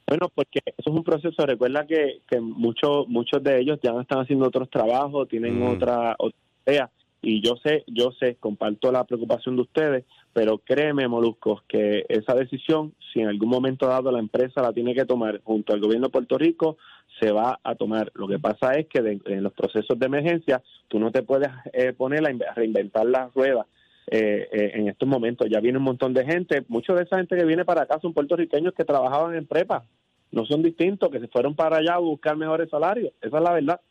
Bueno, 0.07 0.29
porque 0.33 0.59
eso 0.65 0.89
es 0.91 0.95
un 0.95 1.03
proceso. 1.03 1.45
Recuerda 1.45 1.85
que, 1.87 2.21
que 2.29 2.39
muchos 2.39 3.07
muchos 3.07 3.43
de 3.43 3.59
ellos 3.59 3.79
ya 3.81 3.91
están 3.99 4.19
haciendo 4.19 4.47
otros 4.47 4.69
trabajos, 4.69 5.27
tienen 5.27 5.59
mm. 5.59 5.75
otra, 5.75 6.15
otra 6.17 6.37
idea. 6.67 6.91
Y 7.21 7.41
yo 7.41 7.55
sé, 7.63 7.83
yo 7.87 8.11
sé, 8.19 8.35
comparto 8.39 8.91
la 8.91 9.03
preocupación 9.03 9.55
de 9.55 9.63
ustedes, 9.63 10.05
pero 10.31 10.59
créeme, 10.59 11.07
Moluscos, 11.07 11.63
que 11.67 12.05
esa 12.07 12.35
decisión, 12.35 12.93
si 13.11 13.19
en 13.19 13.29
algún 13.29 13.49
momento 13.49 13.87
dado 13.87 14.11
la 14.11 14.19
empresa 14.19 14.61
la 14.61 14.73
tiene 14.73 14.93
que 14.93 15.05
tomar 15.05 15.41
junto 15.43 15.73
al 15.73 15.79
gobierno 15.79 16.07
de 16.07 16.11
Puerto 16.11 16.37
Rico, 16.37 16.77
se 17.19 17.31
va 17.31 17.59
a 17.63 17.73
tomar. 17.73 18.11
Lo 18.13 18.27
que 18.27 18.37
pasa 18.37 18.73
es 18.73 18.85
que 18.87 18.99
en 18.99 19.41
los 19.41 19.53
procesos 19.53 19.97
de 19.97 20.05
emergencia 20.05 20.61
tú 20.87 20.99
no 20.99 21.11
te 21.11 21.23
puedes 21.23 21.49
eh, 21.73 21.93
poner 21.93 22.23
a 22.27 22.53
reinventar 22.53 23.07
las 23.07 23.33
ruedas. 23.33 23.65
Eh, 24.07 24.47
eh, 24.51 24.71
en 24.75 24.87
estos 24.87 25.07
momentos 25.07 25.47
ya 25.49 25.59
viene 25.59 25.79
un 25.79 25.83
montón 25.83 26.13
de 26.13 26.25
gente, 26.25 26.63
mucha 26.67 26.93
de 26.93 27.03
esa 27.03 27.17
gente 27.17 27.35
que 27.35 27.45
viene 27.45 27.65
para 27.65 27.83
acá 27.83 27.99
son 27.99 28.13
puertorriqueños 28.13 28.73
que 28.73 28.85
trabajaban 28.85 29.35
en 29.35 29.47
prepa, 29.47 29.83
no 30.31 30.45
son 30.45 30.61
distintos, 30.61 31.09
que 31.09 31.19
se 31.19 31.27
fueron 31.27 31.55
para 31.55 31.77
allá 31.77 31.95
a 31.95 31.99
buscar 31.99 32.37
mejores 32.37 32.69
salarios, 32.69 33.13
esa 33.21 33.37
es 33.37 33.43
la 33.43 33.51
verdad. 33.53 33.81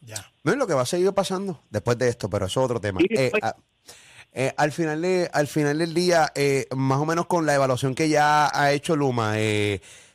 Ya. 0.00 0.16
No 0.44 0.52
es 0.52 0.58
lo 0.58 0.66
que 0.66 0.74
va 0.74 0.82
a 0.82 0.86
seguir 0.86 1.12
pasando 1.12 1.60
después 1.70 1.98
de 1.98 2.08
esto, 2.08 2.30
pero 2.30 2.46
eso 2.46 2.60
es 2.60 2.64
otro 2.64 2.80
tema. 2.80 3.00
Eh, 3.00 3.30
eh, 4.32 4.52
al, 4.56 4.72
final 4.72 5.02
de, 5.02 5.28
al 5.32 5.46
final 5.46 5.78
del 5.78 5.94
día, 5.94 6.32
eh, 6.34 6.66
más 6.76 6.98
o 6.98 7.06
menos 7.06 7.26
con 7.26 7.46
la 7.46 7.54
evaluación 7.54 7.94
que 7.94 8.08
ya 8.08 8.48
ha 8.52 8.72
hecho 8.72 8.94
Luma, 8.94 9.34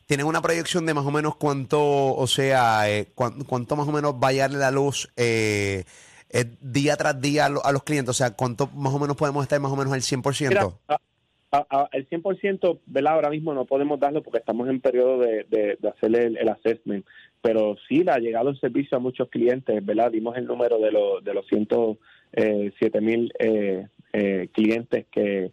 tienen 0.05 0.25
una 0.25 0.41
proyección 0.41 0.85
de 0.85 0.93
más 0.93 1.05
o 1.05 1.11
menos 1.11 1.35
cuánto, 1.35 2.15
o 2.15 2.27
sea, 2.27 2.83
cuánto, 3.15 3.75
más 3.75 3.87
o 3.87 3.91
menos 3.91 4.15
va 4.15 4.29
a 4.29 4.33
darle 4.33 4.57
la 4.59 4.71
luz 4.71 5.09
es 6.33 6.47
día 6.59 6.97
tras 6.97 7.21
día 7.21 7.45
a, 7.45 7.71
los 7.71 7.83
clientes? 7.83 8.09
O 8.09 8.13
sea, 8.13 8.35
¿cuánto 8.35 8.67
más 8.67 8.93
o 8.93 8.99
menos 8.99 9.15
podemos 9.15 9.43
estar 9.43 9.59
más 9.59 9.71
o 9.71 9.75
menos 9.75 9.93
al 9.93 10.01
100%? 10.01 10.49
Mira, 10.49 10.97
el 11.91 12.09
100%, 12.09 12.79
¿verdad? 12.87 13.13
Ahora 13.13 13.29
mismo 13.29 13.53
no 13.53 13.65
podemos 13.65 13.99
darlo 13.99 14.23
porque 14.23 14.39
estamos 14.39 14.67
en 14.67 14.81
periodo 14.81 15.19
de, 15.19 15.45
de, 15.49 15.77
hacer 15.87 16.15
el, 16.15 16.49
assessment, 16.49 17.05
pero 17.41 17.75
sí 17.87 18.03
le 18.03 18.11
ha 18.11 18.17
llegado 18.17 18.49
el 18.49 18.59
servicio 18.59 18.97
a 18.97 19.01
muchos 19.01 19.29
clientes, 19.29 19.85
¿verdad? 19.85 20.11
Dimos 20.11 20.35
el 20.35 20.47
número 20.47 20.79
de, 20.79 20.91
los 20.91 21.23
de 21.23 21.33
los 21.33 21.45
107 21.47 23.01
mil 23.01 23.31
eh, 23.37 23.87
eh, 24.13 24.49
clientes 24.51 25.05
que, 25.11 25.51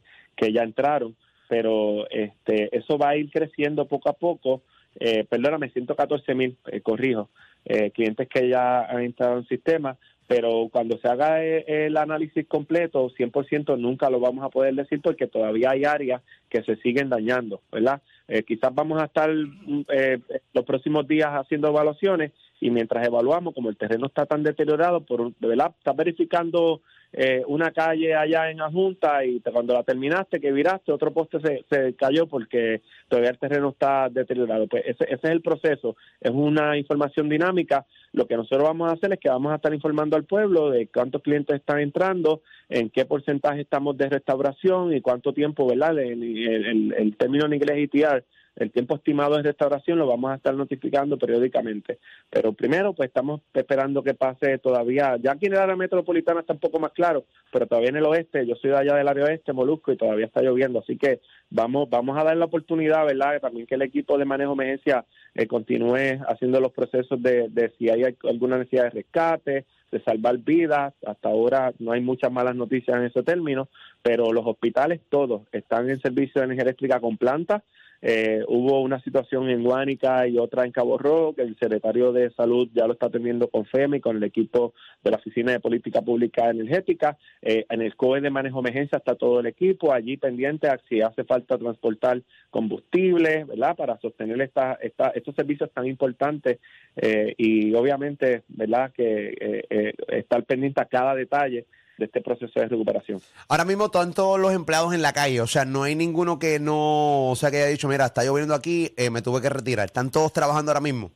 ya 0.52 0.62
entraron, 0.62 1.14
pero 1.50 2.08
este 2.08 2.74
eso 2.74 2.96
va 2.96 3.10
a 3.10 3.16
ir 3.16 3.30
creciendo 3.30 3.86
poco 3.86 4.08
a 4.08 4.14
poco. 4.14 4.62
Eh, 4.98 5.24
perdóname, 5.28 5.68
114 5.70 6.34
mil, 6.34 6.56
eh, 6.72 6.80
corrijo, 6.80 7.28
eh, 7.66 7.90
clientes 7.90 8.26
que 8.26 8.48
ya 8.48 8.86
han 8.86 9.02
entrado 9.02 9.34
en 9.34 9.38
el 9.40 9.48
sistema, 9.48 9.98
pero 10.30 10.68
cuando 10.70 10.96
se 10.98 11.08
haga 11.08 11.44
eh, 11.44 11.64
el 11.66 11.96
análisis 11.96 12.46
completo, 12.46 13.10
100% 13.10 13.76
nunca 13.76 14.08
lo 14.08 14.20
vamos 14.20 14.44
a 14.44 14.48
poder 14.48 14.76
decir 14.76 15.00
porque 15.02 15.26
todavía 15.26 15.70
hay 15.72 15.84
áreas 15.84 16.22
que 16.48 16.62
se 16.62 16.76
siguen 16.76 17.08
dañando, 17.08 17.62
¿verdad? 17.72 18.00
Eh, 18.28 18.44
quizás 18.44 18.72
vamos 18.72 19.02
a 19.02 19.06
estar 19.06 19.28
mm, 19.28 19.86
eh, 19.92 20.20
los 20.52 20.64
próximos 20.64 21.08
días 21.08 21.30
haciendo 21.30 21.66
evaluaciones 21.66 22.30
y 22.60 22.70
mientras 22.70 23.06
evaluamos, 23.06 23.54
como 23.54 23.70
el 23.70 23.76
terreno 23.76 24.06
está 24.06 24.26
tan 24.26 24.42
deteriorado, 24.42 25.00
por, 25.00 25.32
¿verdad? 25.40 25.72
Está 25.78 25.92
verificando 25.92 26.82
eh, 27.12 27.42
una 27.48 27.72
calle 27.72 28.14
allá 28.14 28.50
en 28.50 28.60
Ajunta 28.60 29.24
y 29.24 29.40
cuando 29.40 29.72
la 29.72 29.82
terminaste, 29.82 30.40
que 30.40 30.52
viraste, 30.52 30.92
otro 30.92 31.12
poste 31.12 31.40
se, 31.40 31.64
se 31.70 31.94
cayó 31.94 32.26
porque 32.26 32.82
todavía 33.08 33.30
el 33.30 33.38
terreno 33.38 33.70
está 33.70 34.08
deteriorado. 34.10 34.66
Pues 34.66 34.84
ese, 34.86 35.04
ese 35.04 35.26
es 35.26 35.30
el 35.30 35.40
proceso, 35.40 35.96
es 36.20 36.30
una 36.30 36.76
información 36.76 37.28
dinámica. 37.30 37.86
Lo 38.12 38.26
que 38.26 38.36
nosotros 38.36 38.62
vamos 38.62 38.90
a 38.90 38.94
hacer 38.94 39.12
es 39.14 39.18
que 39.18 39.30
vamos 39.30 39.52
a 39.52 39.56
estar 39.56 39.72
informando 39.72 40.16
al 40.16 40.24
pueblo 40.24 40.70
de 40.70 40.86
cuántos 40.88 41.22
clientes 41.22 41.56
están 41.56 41.80
entrando, 41.80 42.42
en 42.68 42.90
qué 42.90 43.06
porcentaje 43.06 43.62
estamos 43.62 43.96
de 43.96 44.10
restauración 44.10 44.94
y 44.94 45.00
cuánto 45.00 45.32
tiempo, 45.32 45.66
¿verdad? 45.66 45.98
El 45.98 47.16
término 47.18 47.46
en 47.46 47.54
inglés 47.54 47.78
ITR 47.78 48.22
el 48.60 48.70
tiempo 48.70 48.94
estimado 48.94 49.36
de 49.36 49.42
restauración 49.42 49.98
lo 49.98 50.06
vamos 50.06 50.30
a 50.30 50.34
estar 50.34 50.54
notificando 50.54 51.18
periódicamente. 51.18 51.98
Pero 52.28 52.52
primero, 52.52 52.92
pues 52.92 53.08
estamos 53.08 53.40
esperando 53.54 54.02
que 54.02 54.14
pase 54.14 54.58
todavía, 54.58 55.16
ya 55.16 55.32
aquí 55.32 55.46
en 55.46 55.54
el 55.54 55.60
área 55.60 55.76
metropolitana 55.76 56.40
está 56.40 56.52
un 56.52 56.60
poco 56.60 56.78
más 56.78 56.92
claro, 56.92 57.24
pero 57.50 57.66
todavía 57.66 57.88
en 57.88 57.96
el 57.96 58.04
oeste, 58.04 58.46
yo 58.46 58.54
soy 58.56 58.70
de 58.70 58.76
allá 58.76 58.94
del 58.96 59.08
área 59.08 59.24
oeste, 59.24 59.54
Molusco, 59.54 59.92
y 59.92 59.96
todavía 59.96 60.26
está 60.26 60.42
lloviendo. 60.42 60.80
Así 60.80 60.98
que 60.98 61.20
vamos 61.48 61.88
vamos 61.88 62.18
a 62.18 62.24
dar 62.24 62.36
la 62.36 62.44
oportunidad, 62.44 63.06
¿verdad? 63.06 63.40
También 63.40 63.66
que 63.66 63.76
el 63.76 63.82
equipo 63.82 64.18
de 64.18 64.26
manejo 64.26 64.54
de 64.54 64.62
emergencia 64.62 65.06
eh, 65.34 65.46
continúe 65.46 66.20
haciendo 66.28 66.60
los 66.60 66.72
procesos 66.72 67.20
de, 67.22 67.48
de 67.48 67.72
si 67.78 67.88
hay 67.88 68.14
alguna 68.28 68.58
necesidad 68.58 68.84
de 68.84 68.90
rescate, 68.90 69.64
de 69.90 70.02
salvar 70.02 70.36
vidas. 70.36 70.92
Hasta 71.06 71.30
ahora 71.30 71.72
no 71.78 71.92
hay 71.92 72.02
muchas 72.02 72.30
malas 72.30 72.54
noticias 72.54 72.96
en 72.96 73.04
ese 73.04 73.22
término, 73.22 73.68
pero 74.02 74.32
los 74.32 74.46
hospitales 74.46 75.00
todos 75.08 75.42
están 75.52 75.88
en 75.88 76.00
servicio 76.00 76.40
de 76.40 76.44
energía 76.44 76.64
eléctrica 76.64 77.00
con 77.00 77.16
plantas 77.16 77.62
eh, 78.02 78.42
hubo 78.48 78.80
una 78.80 79.00
situación 79.00 79.50
en 79.50 79.62
Guánica 79.62 80.26
y 80.26 80.38
otra 80.38 80.64
en 80.64 80.72
Cabo 80.72 80.96
Rojo, 80.96 81.34
que 81.34 81.42
el 81.42 81.58
secretario 81.58 82.12
de 82.12 82.30
Salud 82.30 82.68
ya 82.72 82.86
lo 82.86 82.94
está 82.94 83.10
teniendo 83.10 83.48
con 83.48 83.66
FEMI, 83.66 84.00
con 84.00 84.16
el 84.16 84.22
equipo 84.22 84.72
de 85.02 85.10
la 85.10 85.18
Oficina 85.18 85.52
de 85.52 85.60
Política 85.60 86.00
Pública 86.00 86.48
Energética. 86.48 87.18
Eh, 87.42 87.66
en 87.68 87.82
el 87.82 87.96
COE 87.96 88.20
de 88.20 88.30
manejo 88.30 88.62
de 88.62 88.70
emergencia 88.70 88.98
está 88.98 89.14
todo 89.14 89.40
el 89.40 89.46
equipo 89.46 89.92
allí 89.92 90.16
pendiente 90.16 90.68
a 90.68 90.80
si 90.88 91.02
hace 91.02 91.24
falta 91.24 91.58
transportar 91.58 92.22
combustible, 92.50 93.44
¿verdad? 93.44 93.76
Para 93.76 93.98
sostener 93.98 94.40
esta, 94.40 94.78
esta, 94.80 95.08
estos 95.10 95.34
servicios 95.34 95.70
tan 95.72 95.86
importantes 95.86 96.58
eh, 96.96 97.34
y 97.36 97.74
obviamente, 97.74 98.42
¿verdad? 98.48 98.92
Que 98.92 99.64
estar 100.08 100.44
pendiente 100.44 100.80
a 100.80 100.86
cada 100.86 101.14
detalle 101.14 101.66
de 102.00 102.06
este 102.06 102.20
proceso 102.20 102.58
de 102.58 102.66
recuperación. 102.66 103.20
Ahora 103.48 103.64
mismo 103.64 103.84
están 103.84 104.12
todos 104.12 104.40
los 104.40 104.52
empleados 104.52 104.92
en 104.92 105.02
la 105.02 105.12
calle, 105.12 105.40
o 105.40 105.46
sea, 105.46 105.64
no 105.64 105.84
hay 105.84 105.94
ninguno 105.94 106.40
que 106.40 106.58
no, 106.58 107.30
o 107.30 107.36
sea, 107.36 107.50
que 107.50 107.58
haya 107.58 107.66
dicho, 107.66 107.86
mira, 107.86 108.06
está 108.06 108.24
lloviendo 108.24 108.54
aquí, 108.54 108.90
eh, 108.96 109.10
me 109.10 109.22
tuve 109.22 109.40
que 109.40 109.50
retirar. 109.50 109.86
¿Están 109.86 110.10
todos 110.10 110.32
trabajando 110.32 110.72
ahora 110.72 110.80
mismo? 110.80 111.12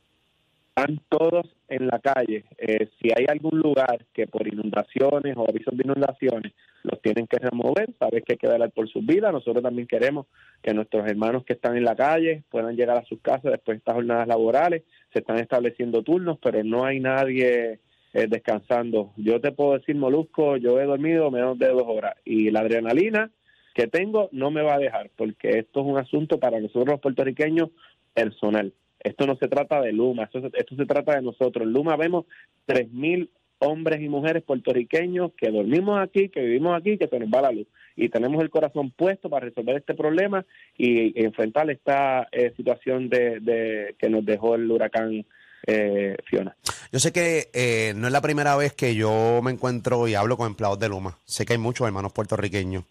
Están 0.69 0.99
todos 1.09 1.45
en 1.69 1.87
la 1.87 1.99
calle. 1.99 2.45
Eh, 2.57 2.89
si 3.01 3.09
hay 3.09 3.25
algún 3.29 3.59
lugar 3.59 4.05
que 4.13 4.27
por 4.27 4.47
inundaciones 4.47 5.35
o 5.37 5.49
avisos 5.49 5.75
de 5.75 5.83
inundaciones 5.83 6.53
los 6.83 7.01
tienen 7.01 7.27
que 7.27 7.37
remover, 7.37 7.89
sabes 7.97 8.23
que 8.23 8.33
hay 8.33 8.37
que 8.37 8.47
velar 8.47 8.71
por 8.71 8.87
sus 8.89 9.05
vidas. 9.05 9.31
Nosotros 9.31 9.63
también 9.63 9.87
queremos 9.87 10.27
que 10.61 10.73
nuestros 10.73 11.07
hermanos 11.07 11.45
que 11.45 11.53
están 11.53 11.77
en 11.77 11.85
la 11.85 11.95
calle 11.95 12.43
puedan 12.49 12.75
llegar 12.75 12.97
a 12.97 13.05
sus 13.05 13.21
casas 13.21 13.53
después 13.53 13.75
de 13.75 13.79
estas 13.79 13.95
jornadas 13.95 14.27
laborales. 14.27 14.83
Se 15.13 15.19
están 15.19 15.39
estableciendo 15.39 16.03
turnos, 16.03 16.37
pero 16.41 16.63
no 16.63 16.85
hay 16.85 16.99
nadie 16.99 17.79
eh, 18.15 18.27
descansando. 18.29 19.11
Yo 19.17 19.41
te 19.41 19.51
puedo 19.51 19.73
decir, 19.73 19.93
Molusco, 19.97 20.55
yo 20.55 20.79
he 20.79 20.85
dormido 20.85 21.29
menos 21.31 21.59
de 21.59 21.67
dos 21.67 21.83
horas 21.85 22.15
y 22.23 22.49
la 22.49 22.61
adrenalina 22.61 23.29
que 23.73 23.87
tengo 23.87 24.29
no 24.31 24.51
me 24.51 24.61
va 24.61 24.75
a 24.75 24.79
dejar 24.79 25.11
porque 25.17 25.59
esto 25.59 25.81
es 25.81 25.85
un 25.85 25.97
asunto 25.97 26.39
para 26.39 26.61
nosotros 26.61 26.87
los 26.87 27.01
puertorriqueños 27.01 27.71
personal. 28.13 28.71
Esto 29.01 29.27
no 29.27 29.35
se 29.35 29.49
trata 29.49 29.81
de 29.81 29.91
Luma, 29.91 30.29
esto, 30.31 30.49
se 30.77 30.85
trata 30.85 31.15
de 31.15 31.23
nosotros. 31.23 31.67
En 31.67 31.73
Luma 31.73 31.97
vemos 31.97 32.23
3.000 32.67 33.27
hombres 33.59 33.99
y 34.01 34.07
mujeres 34.07 34.43
puertorriqueños 34.43 35.33
que 35.33 35.51
dormimos 35.51 35.99
aquí, 35.99 36.29
que 36.29 36.39
vivimos 36.39 36.73
aquí, 36.73 36.97
que 36.97 37.09
se 37.09 37.19
nos 37.19 37.27
va 37.27 37.41
la 37.41 37.51
luz. 37.51 37.67
Y 37.97 38.07
tenemos 38.07 38.41
el 38.41 38.49
corazón 38.49 38.91
puesto 38.91 39.29
para 39.29 39.47
resolver 39.47 39.75
este 39.75 39.93
problema 39.93 40.45
y, 40.77 41.21
enfrentar 41.21 41.69
esta 41.69 42.29
eh, 42.31 42.53
situación 42.55 43.09
de, 43.09 43.41
de, 43.41 43.95
que 43.99 44.09
nos 44.09 44.25
dejó 44.25 44.55
el 44.55 44.71
huracán 44.71 45.25
eh, 45.67 46.15
Fiona. 46.25 46.55
Yo 46.91 46.99
sé 46.99 47.11
que 47.11 47.49
eh, 47.53 47.93
no 47.95 48.07
es 48.07 48.13
la 48.13 48.21
primera 48.21 48.55
vez 48.55 48.73
que 48.73 48.95
yo 48.95 49.41
me 49.43 49.51
encuentro 49.51 50.07
y 50.07 50.15
hablo 50.15 50.37
con 50.37 50.47
empleados 50.47 50.79
de 50.79 50.89
Luma. 50.89 51.17
Sé 51.25 51.45
que 51.45 51.53
hay 51.53 51.59
muchos 51.59 51.87
hermanos 51.87 52.13
puertorriqueños 52.13 52.83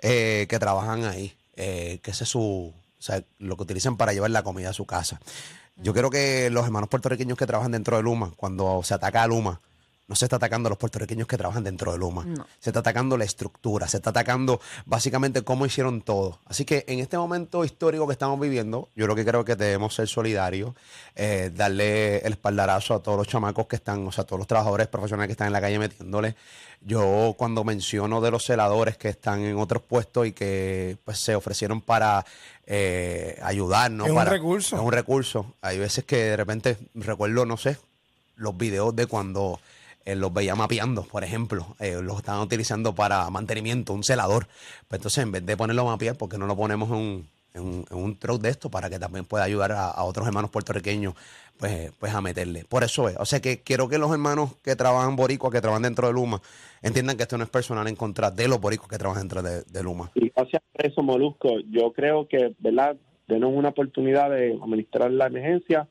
eh, 0.00 0.46
que 0.48 0.58
trabajan 0.58 1.04
ahí, 1.04 1.34
que 1.54 2.00
ese 2.04 2.24
es 2.24 2.30
su, 2.30 2.72
lo 3.38 3.56
que 3.56 3.62
utilizan 3.62 3.96
para 3.96 4.12
llevar 4.12 4.30
la 4.30 4.42
comida 4.42 4.70
a 4.70 4.74
su 4.74 4.86
casa. 4.86 5.20
Yo 5.76 5.92
creo 5.92 6.10
que 6.10 6.50
los 6.50 6.64
hermanos 6.64 6.88
puertorriqueños 6.88 7.36
que 7.36 7.46
trabajan 7.46 7.72
dentro 7.72 7.96
de 7.96 8.02
Luma, 8.02 8.32
cuando 8.36 8.82
se 8.84 8.94
ataca 8.94 9.22
a 9.22 9.26
Luma, 9.26 9.60
no 10.06 10.14
se 10.14 10.26
está 10.26 10.36
atacando 10.36 10.66
a 10.66 10.70
los 10.70 10.78
puertorriqueños 10.78 11.26
que 11.26 11.38
trabajan 11.38 11.64
dentro 11.64 11.92
de 11.92 11.98
Luma. 11.98 12.26
Se 12.60 12.70
está 12.70 12.80
atacando 12.80 13.16
la 13.16 13.24
estructura, 13.24 13.88
se 13.88 13.96
está 13.96 14.10
atacando 14.10 14.60
básicamente 14.84 15.42
cómo 15.42 15.64
hicieron 15.64 16.02
todo. 16.02 16.40
Así 16.44 16.64
que 16.64 16.84
en 16.88 16.98
este 16.98 17.16
momento 17.16 17.64
histórico 17.64 18.06
que 18.06 18.12
estamos 18.12 18.38
viviendo, 18.38 18.90
yo 18.94 19.06
lo 19.06 19.14
que 19.16 19.24
creo 19.24 19.44
que 19.44 19.56
debemos 19.56 19.94
ser 19.94 20.06
solidarios, 20.08 20.74
eh, 21.14 21.50
darle 21.54 22.18
el 22.18 22.34
espaldarazo 22.34 22.94
a 22.94 23.02
todos 23.02 23.16
los 23.16 23.26
chamacos 23.28 23.66
que 23.66 23.76
están, 23.76 24.06
o 24.06 24.12
sea, 24.12 24.22
a 24.22 24.26
todos 24.26 24.38
los 24.38 24.46
trabajadores 24.46 24.88
profesionales 24.88 25.28
que 25.28 25.32
están 25.32 25.46
en 25.46 25.54
la 25.54 25.60
calle 25.60 25.78
metiéndole. 25.78 26.36
Yo 26.82 27.34
cuando 27.38 27.64
menciono 27.64 28.20
de 28.20 28.30
los 28.30 28.44
celadores 28.44 28.98
que 28.98 29.08
están 29.08 29.40
en 29.40 29.56
otros 29.56 29.82
puestos 29.82 30.26
y 30.26 30.32
que 30.32 30.98
pues 31.02 31.18
se 31.18 31.34
ofrecieron 31.34 31.80
para 31.80 32.26
eh, 32.66 33.38
ayudarnos. 33.42 34.06
Es 34.06 34.12
un 34.12 34.26
recurso. 34.26 34.76
Es 34.76 34.82
un 34.82 34.92
recurso. 34.92 35.54
Hay 35.62 35.78
veces 35.78 36.04
que 36.04 36.16
de 36.16 36.36
repente 36.36 36.76
recuerdo, 36.94 37.46
no 37.46 37.56
sé, 37.56 37.78
los 38.36 38.54
videos 38.56 38.94
de 38.94 39.06
cuando 39.06 39.60
eh, 40.04 40.16
los 40.16 40.32
veía 40.32 40.54
mapeando, 40.54 41.02
por 41.04 41.24
ejemplo, 41.24 41.66
eh, 41.80 41.98
los 42.02 42.18
estaban 42.18 42.42
utilizando 42.42 42.94
para 42.94 43.28
mantenimiento, 43.30 43.94
un 43.94 44.04
celador. 44.04 44.46
Pues 44.88 44.98
entonces, 44.98 45.24
en 45.24 45.32
vez 45.32 45.46
de 45.46 45.56
ponerlo 45.56 45.86
mapear, 45.86 46.16
¿por 46.16 46.28
qué 46.28 46.36
no 46.36 46.46
lo 46.46 46.56
ponemos 46.56 46.90
en 46.90 46.96
un, 46.96 47.28
en 47.54 47.84
un, 47.90 48.16
truck 48.18 48.42
de 48.42 48.50
esto 48.50 48.70
para 48.70 48.90
que 48.90 48.98
también 48.98 49.24
pueda 49.24 49.44
ayudar 49.44 49.72
a, 49.72 50.02
otros 50.04 50.26
hermanos 50.26 50.50
puertorriqueños 50.50 51.14
pues, 51.56 51.90
pues 51.98 52.12
a 52.12 52.20
meterle? 52.20 52.64
Por 52.68 52.84
eso 52.84 53.08
es. 53.08 53.16
O 53.18 53.24
sea 53.24 53.40
que 53.40 53.62
quiero 53.62 53.88
que 53.88 53.96
los 53.96 54.12
hermanos 54.12 54.56
que 54.62 54.76
trabajan 54.76 55.16
boricua, 55.16 55.50
que 55.50 55.62
trabajan 55.62 55.82
dentro 55.82 56.06
de 56.08 56.12
Luma, 56.12 56.42
entiendan 56.82 57.16
que 57.16 57.22
esto 57.22 57.38
no 57.38 57.44
es 57.44 57.50
personal 57.50 57.88
en 57.88 57.96
contra 57.96 58.30
de 58.30 58.46
los 58.46 58.60
boricos 58.60 58.88
que 58.88 58.98
trabajan 58.98 59.26
dentro 59.26 59.42
de, 59.42 59.82
Luma. 59.82 60.10
Y 60.16 60.30
gracias 60.36 60.62
por 60.70 60.84
eso, 60.84 61.02
Molusco. 61.02 61.48
Yo 61.70 61.92
creo 61.94 62.28
que, 62.28 62.54
¿verdad? 62.58 62.96
Denos 63.26 63.52
una 63.54 63.70
oportunidad 63.70 64.28
de 64.28 64.58
administrar 64.62 65.10
la 65.10 65.28
emergencia. 65.28 65.88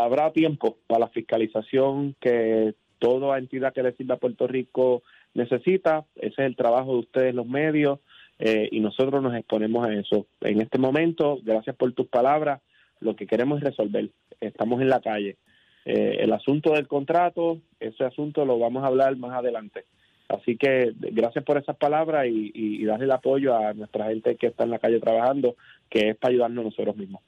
Habrá 0.00 0.32
tiempo 0.32 0.78
para 0.86 1.00
la 1.00 1.08
fiscalización 1.08 2.16
que 2.18 2.74
toda 3.04 3.36
entidad 3.36 3.74
que 3.74 3.82
le 3.82 3.92
sirva 3.92 4.14
a 4.14 4.18
Puerto 4.18 4.46
Rico 4.46 5.02
necesita. 5.34 6.06
Ese 6.16 6.40
es 6.40 6.46
el 6.46 6.56
trabajo 6.56 6.94
de 6.94 6.98
ustedes, 7.00 7.34
los 7.34 7.46
medios, 7.46 7.98
eh, 8.38 8.66
y 8.72 8.80
nosotros 8.80 9.22
nos 9.22 9.34
exponemos 9.34 9.86
a 9.86 9.92
eso. 9.92 10.26
En 10.40 10.62
este 10.62 10.78
momento, 10.78 11.38
gracias 11.42 11.76
por 11.76 11.92
tus 11.92 12.06
palabras, 12.06 12.62
lo 13.00 13.14
que 13.14 13.26
queremos 13.26 13.58
es 13.58 13.64
resolver. 13.64 14.08
Estamos 14.40 14.80
en 14.80 14.88
la 14.88 15.02
calle. 15.02 15.36
Eh, 15.84 16.16
el 16.20 16.32
asunto 16.32 16.72
del 16.72 16.88
contrato, 16.88 17.58
ese 17.78 18.04
asunto 18.04 18.46
lo 18.46 18.58
vamos 18.58 18.82
a 18.82 18.86
hablar 18.86 19.14
más 19.18 19.32
adelante. 19.32 19.84
Así 20.28 20.56
que 20.56 20.94
gracias 20.96 21.44
por 21.44 21.58
esas 21.58 21.76
palabras 21.76 22.26
y, 22.26 22.50
y, 22.54 22.82
darle 22.86 23.04
el 23.04 23.10
apoyo 23.10 23.54
a 23.54 23.74
nuestra 23.74 24.06
gente 24.06 24.36
que 24.36 24.46
está 24.46 24.64
en 24.64 24.70
la 24.70 24.78
calle 24.78 24.98
trabajando, 24.98 25.56
que 25.90 26.08
es 26.08 26.16
para 26.16 26.32
ayudarnos 26.32 26.64
nosotros 26.64 26.96
mismos. 26.96 27.22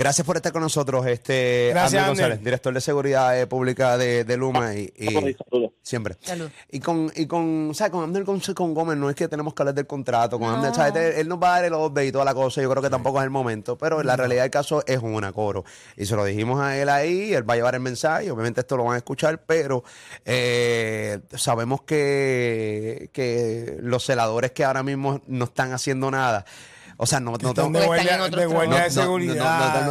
Gracias 0.00 0.26
por 0.26 0.36
estar 0.36 0.50
con 0.50 0.62
nosotros, 0.62 1.06
este 1.06 1.68
Gracias. 1.74 2.06
González, 2.06 2.42
director 2.42 2.72
de 2.72 2.80
seguridad 2.80 3.38
eh, 3.38 3.46
pública 3.46 3.98
de, 3.98 4.24
de 4.24 4.36
Luma 4.38 4.74
y, 4.74 4.90
y- 4.96 5.36
siempre. 5.82 6.16
Salud. 6.22 6.48
Y 6.70 6.80
con, 6.80 7.12
y 7.14 7.26
con, 7.26 7.72
¿sabes? 7.74 7.90
Con 7.92 8.10
González, 8.24 8.54
con 8.54 8.72
Gómez, 8.72 8.96
no 8.96 9.10
es 9.10 9.14
que 9.14 9.28
tenemos 9.28 9.52
que 9.52 9.60
hablar 9.60 9.74
del 9.74 9.86
contrato. 9.86 10.38
Con 10.38 10.48
Abner, 10.54 10.74
¿sabes? 10.74 10.94
Él, 10.96 11.12
él 11.18 11.28
nos 11.28 11.38
va 11.38 11.48
a 11.48 11.56
dar 11.56 11.66
el 11.66 11.74
update 11.74 12.06
y 12.06 12.12
toda 12.12 12.24
la 12.24 12.32
cosa. 12.32 12.62
Yo 12.62 12.70
creo 12.70 12.82
que 12.82 12.88
tampoco 12.88 13.18
es 13.18 13.24
el 13.24 13.30
momento. 13.30 13.76
Pero 13.76 14.02
la 14.02 14.16
realidad 14.16 14.40
del 14.44 14.50
caso 14.50 14.82
es 14.86 15.00
una 15.02 15.32
coro. 15.34 15.66
Y 15.98 16.06
se 16.06 16.16
lo 16.16 16.24
dijimos 16.24 16.62
a 16.62 16.78
él 16.78 16.88
ahí. 16.88 17.34
Él 17.34 17.46
va 17.48 17.52
a 17.52 17.56
llevar 17.56 17.74
el 17.74 17.82
mensaje. 17.82 18.30
Obviamente 18.30 18.62
esto 18.62 18.78
lo 18.78 18.84
van 18.84 18.94
a 18.94 18.98
escuchar. 18.98 19.42
Pero 19.44 19.84
eh, 20.24 21.20
sabemos 21.36 21.82
que, 21.82 23.10
que 23.12 23.76
los 23.82 24.02
celadores 24.06 24.52
que 24.52 24.64
ahora 24.64 24.82
mismo 24.82 25.20
no 25.26 25.44
están 25.44 25.74
haciendo 25.74 26.10
nada. 26.10 26.46
O 27.02 27.06
sea, 27.06 27.18
no, 27.18 27.30
no 27.30 27.38
tengo 27.38 27.50
en 27.94 28.20
otros 28.20 28.40
de 28.40 28.46
guardia 28.46 28.76
no, 28.78 28.84
de 28.84 28.90
seguridad. 28.90 29.86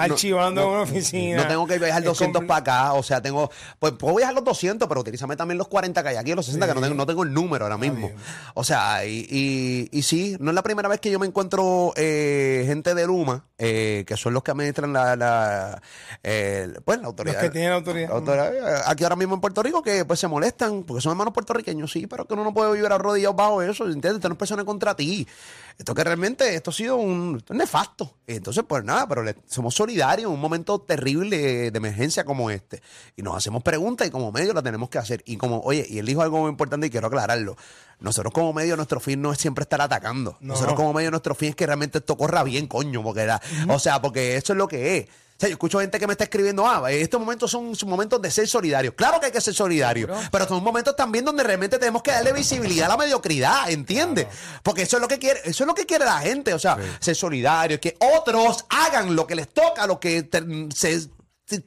archivando 0.00 0.62
en 0.62 0.68
una 0.68 0.80
oficina. 0.82 1.42
No 1.42 1.46
tengo 1.48 1.66
que 1.66 1.78
viajar 1.78 2.00
Es 2.00 2.06
200 2.06 2.42
compli- 2.42 2.46
para 2.48 2.58
acá. 2.60 2.92
O 2.94 3.02
sea, 3.04 3.22
tengo. 3.22 3.50
Pues 3.78 3.92
puedo 3.92 4.16
viajar 4.16 4.34
los 4.34 4.42
200, 4.44 4.88
pero 4.88 5.00
utilízame 5.00 5.36
también 5.36 5.58
los 5.58 5.68
40 5.68 6.02
que 6.02 6.08
hay 6.08 6.16
aquí, 6.16 6.34
los 6.34 6.44
60, 6.46 6.66
que 6.66 6.74
no 6.74 6.80
tengo, 6.80 6.94
no 6.96 7.06
tengo 7.06 7.22
el 7.22 7.32
número 7.32 7.64
ahora 7.66 7.78
mismo. 7.78 8.08
bien. 8.08 8.16
O 8.54 8.64
sea, 8.64 9.04
y, 9.06 9.26
y, 9.30 9.88
y 9.96 10.02
sí, 10.02 10.36
no 10.40 10.50
es 10.50 10.54
la 10.56 10.62
primera 10.64 10.88
vez 10.88 10.98
que 11.00 11.10
yo 11.12 11.20
me 11.20 11.26
encuentro 11.26 11.92
eh, 11.94 12.64
gente 12.66 12.94
de 12.96 13.06
Luma, 13.06 13.44
eh, 13.62 14.04
que 14.06 14.16
son 14.16 14.32
los 14.32 14.42
que 14.42 14.52
administran 14.52 14.90
la. 14.90 15.14
la 15.16 15.82
eh, 16.22 16.72
pues 16.82 16.98
la 16.98 17.08
autoridad. 17.08 17.34
Los 17.34 17.42
que 17.42 17.50
tienen 17.50 17.72
autoridad. 17.72 18.08
la 18.08 18.14
autoridad, 18.14 18.54
eh, 18.54 18.82
Aquí 18.86 19.04
ahora 19.04 19.16
mismo 19.16 19.34
en 19.34 19.40
Puerto 19.42 19.62
Rico, 19.62 19.82
que 19.82 20.06
pues 20.06 20.18
se 20.18 20.28
molestan, 20.28 20.82
porque 20.84 21.02
son 21.02 21.10
hermanos 21.10 21.34
puertorriqueños, 21.34 21.92
sí, 21.92 22.06
pero 22.06 22.26
que 22.26 22.32
uno 22.32 22.42
no 22.42 22.54
puede 22.54 22.72
vivir 22.72 22.90
arrodillado 22.90 23.34
bajo 23.34 23.60
eso, 23.60 23.84
¿entiendes? 23.84 24.14
Esto 24.14 24.30
no 24.30 24.32
es 24.32 24.38
persona 24.38 24.64
contra 24.64 24.96
ti. 24.96 25.28
Esto 25.76 25.94
que 25.94 26.02
realmente, 26.04 26.54
esto 26.54 26.70
ha 26.70 26.74
sido 26.74 26.96
un, 26.96 27.42
nefasto. 27.50 28.16
Entonces, 28.26 28.64
pues 28.66 28.82
nada, 28.82 29.06
pero 29.06 29.22
le- 29.22 29.36
somos 29.46 29.74
solidarios 29.74 30.28
en 30.28 30.34
un 30.34 30.40
momento 30.40 30.80
terrible 30.80 31.70
de 31.70 31.76
emergencia 31.76 32.24
como 32.24 32.50
este. 32.50 32.82
Y 33.14 33.22
nos 33.22 33.36
hacemos 33.36 33.62
preguntas 33.62 34.06
y 34.06 34.10
como 34.10 34.32
medio 34.32 34.54
la 34.54 34.62
tenemos 34.62 34.88
que 34.88 34.96
hacer. 34.98 35.22
Y 35.26 35.36
como, 35.36 35.60
oye, 35.60 35.86
y 35.88 35.98
él 35.98 36.06
dijo 36.06 36.22
algo 36.22 36.40
muy 36.40 36.50
importante 36.50 36.86
y 36.86 36.90
quiero 36.90 37.08
aclararlo. 37.08 37.56
Nosotros 38.00 38.32
como 38.32 38.52
medio, 38.52 38.76
nuestro 38.76 38.98
fin 39.00 39.20
no 39.20 39.32
es 39.32 39.38
siempre 39.38 39.62
estar 39.62 39.80
atacando. 39.80 40.36
No. 40.40 40.54
Nosotros 40.54 40.74
como 40.74 40.92
medio, 40.92 41.10
nuestro 41.10 41.34
fin 41.34 41.50
es 41.50 41.56
que 41.56 41.66
realmente 41.66 41.98
esto 41.98 42.16
corra 42.16 42.42
bien, 42.42 42.66
coño, 42.66 43.02
porque 43.02 43.20
era, 43.22 43.40
o 43.68 43.78
sea, 43.78 44.00
porque 44.00 44.36
eso 44.36 44.52
es 44.54 44.56
lo 44.58 44.66
que 44.68 44.96
es. 44.98 45.04
O 45.06 45.40
sea, 45.40 45.48
yo 45.48 45.54
escucho 45.54 45.80
gente 45.80 45.98
que 45.98 46.06
me 46.06 46.12
está 46.12 46.24
escribiendo, 46.24 46.66
ah, 46.68 46.90
estos 46.92 47.18
momentos 47.18 47.50
son 47.50 47.74
son 47.74 47.88
momentos 47.88 48.20
de 48.20 48.30
ser 48.30 48.46
solidarios. 48.46 48.92
Claro 48.94 49.18
que 49.20 49.26
hay 49.26 49.32
que 49.32 49.40
ser 49.40 49.54
solidarios, 49.54 50.10
pero 50.30 50.46
son 50.46 50.62
momentos 50.62 50.94
también 50.94 51.24
donde 51.24 51.42
realmente 51.42 51.78
tenemos 51.78 52.02
que 52.02 52.10
darle 52.10 52.34
visibilidad 52.34 52.86
a 52.86 52.88
la 52.90 52.96
mediocridad, 52.98 53.70
¿entiendes? 53.70 54.26
Porque 54.62 54.82
eso 54.82 54.96
es 54.98 55.00
lo 55.00 55.08
que 55.08 55.18
quiere, 55.18 55.40
eso 55.44 55.62
es 55.64 55.66
lo 55.66 55.74
que 55.74 55.86
quiere 55.86 56.04
la 56.04 56.18
gente, 56.18 56.52
o 56.52 56.58
sea, 56.58 56.76
ser 57.00 57.16
solidarios, 57.16 57.80
que 57.80 57.96
otros 58.18 58.66
hagan 58.68 59.16
lo 59.16 59.26
que 59.26 59.34
les 59.34 59.48
toca, 59.48 59.86
lo 59.86 59.98
que 59.98 60.24
te- 60.24 60.44
se, 60.74 61.08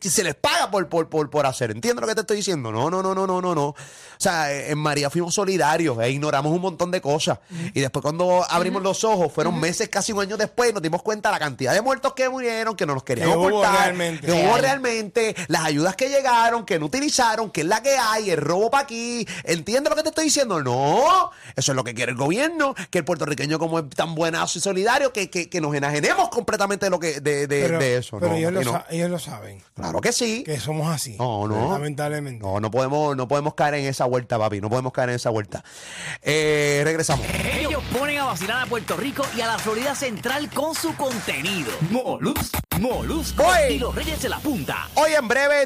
se- 0.09 0.23
les 0.23 0.35
paga 0.35 0.69
por, 0.71 0.87
por, 0.87 1.09
por, 1.09 1.29
por 1.29 1.45
hacer. 1.45 1.71
¿Entiendes 1.71 2.01
lo 2.01 2.07
que 2.07 2.15
te 2.15 2.21
estoy 2.21 2.37
diciendo? 2.37 2.71
No, 2.71 2.89
no, 2.89 3.01
no, 3.03 3.13
no, 3.15 3.27
no, 3.27 3.41
no, 3.41 3.53
no. 3.55 3.65
O 3.67 3.75
sea, 4.17 4.53
en 4.53 4.77
María 4.77 5.09
fuimos 5.09 5.33
solidarios 5.33 5.97
e 5.99 6.09
ignoramos 6.11 6.51
un 6.53 6.61
montón 6.61 6.91
de 6.91 7.01
cosas. 7.01 7.39
Y 7.73 7.81
después 7.81 8.01
cuando 8.01 8.45
abrimos 8.49 8.81
los 8.81 9.03
ojos, 9.03 9.31
fueron 9.33 9.59
meses, 9.59 9.89
casi 9.89 10.11
un 10.13 10.21
año 10.21 10.37
después, 10.37 10.73
nos 10.73 10.81
dimos 10.81 11.01
cuenta 11.01 11.29
de 11.29 11.33
la 11.33 11.39
cantidad 11.39 11.73
de 11.73 11.81
muertos 11.81 12.13
que 12.13 12.29
murieron, 12.29 12.75
que 12.75 12.85
no 12.85 12.93
nos 12.93 13.03
querían 13.03 13.29
ocultar, 13.29 13.73
realmente. 13.85 14.25
que 14.27 14.31
hubo 14.31 14.57
realmente, 14.57 15.35
las 15.47 15.65
ayudas 15.65 15.95
que 15.95 16.09
llegaron, 16.09 16.65
que 16.65 16.79
no 16.79 16.85
utilizaron, 16.85 17.51
que 17.51 17.61
es 17.61 17.67
la 17.67 17.81
que 17.83 17.97
hay, 17.97 18.29
el 18.29 18.37
robo 18.37 18.71
para 18.71 18.83
aquí. 18.83 19.27
¿Entiendes 19.43 19.89
lo 19.89 19.95
que 19.95 20.03
te 20.03 20.09
estoy 20.09 20.25
diciendo? 20.25 20.61
No, 20.63 21.31
eso 21.55 21.71
es 21.71 21.75
lo 21.75 21.83
que 21.83 21.93
quiere 21.93 22.11
el 22.11 22.17
gobierno, 22.17 22.75
que 22.89 22.99
el 22.99 23.05
puertorriqueño 23.05 23.59
como 23.59 23.79
es 23.79 23.89
tan 23.89 24.15
buenazo 24.15 24.57
y 24.59 24.61
solidario, 24.61 25.11
que, 25.11 25.29
que, 25.29 25.49
que 25.49 25.59
nos 25.61 25.73
enajenemos 25.75 26.29
completamente 26.29 26.85
de, 26.85 26.89
lo 26.89 26.99
que, 26.99 27.19
de, 27.19 27.47
de, 27.47 27.61
pero, 27.63 27.79
de 27.79 27.97
eso. 27.97 28.17
pero 28.19 28.31
no, 28.31 28.37
ellos, 28.37 28.53
lo 28.53 28.61
no. 28.63 28.83
ellos 28.89 29.09
lo 29.09 29.19
saben. 29.19 29.61
Claro 29.75 30.01
que 30.01 30.11
sí. 30.11 30.43
Que 30.43 30.59
somos 30.59 30.87
así. 30.93 31.15
No, 31.17 31.47
no. 31.47 31.71
Lamentablemente. 31.71 32.43
No, 32.43 32.59
no 32.59 32.69
podemos, 32.69 33.15
no 33.17 33.27
podemos 33.27 33.55
caer 33.55 33.75
en 33.75 33.85
esa 33.85 34.05
vuelta, 34.05 34.37
papi. 34.37 34.61
No 34.61 34.69
podemos 34.69 34.93
caer 34.93 35.09
en 35.09 35.15
esa 35.15 35.31
vuelta. 35.31 35.63
Eh, 36.21 36.81
regresamos. 36.83 37.25
Ellos 37.53 37.83
ponen 37.97 38.19
a 38.19 38.25
vacilar 38.25 38.63
a 38.63 38.65
Puerto 38.67 38.95
Rico 38.95 39.25
y 39.35 39.41
a 39.41 39.47
la 39.47 39.57
Florida 39.57 39.95
Central 39.95 40.49
con 40.51 40.75
su 40.75 40.95
contenido. 40.95 41.71
Molus, 41.89 42.51
Molusco 42.79 43.43
Voy. 43.43 43.73
y 43.73 43.79
los 43.79 43.95
Reyes 43.95 44.21
de 44.21 44.29
la 44.29 44.39
Punta. 44.39 44.89
Hoy 44.95 45.13
en 45.13 45.27
breve 45.27 45.61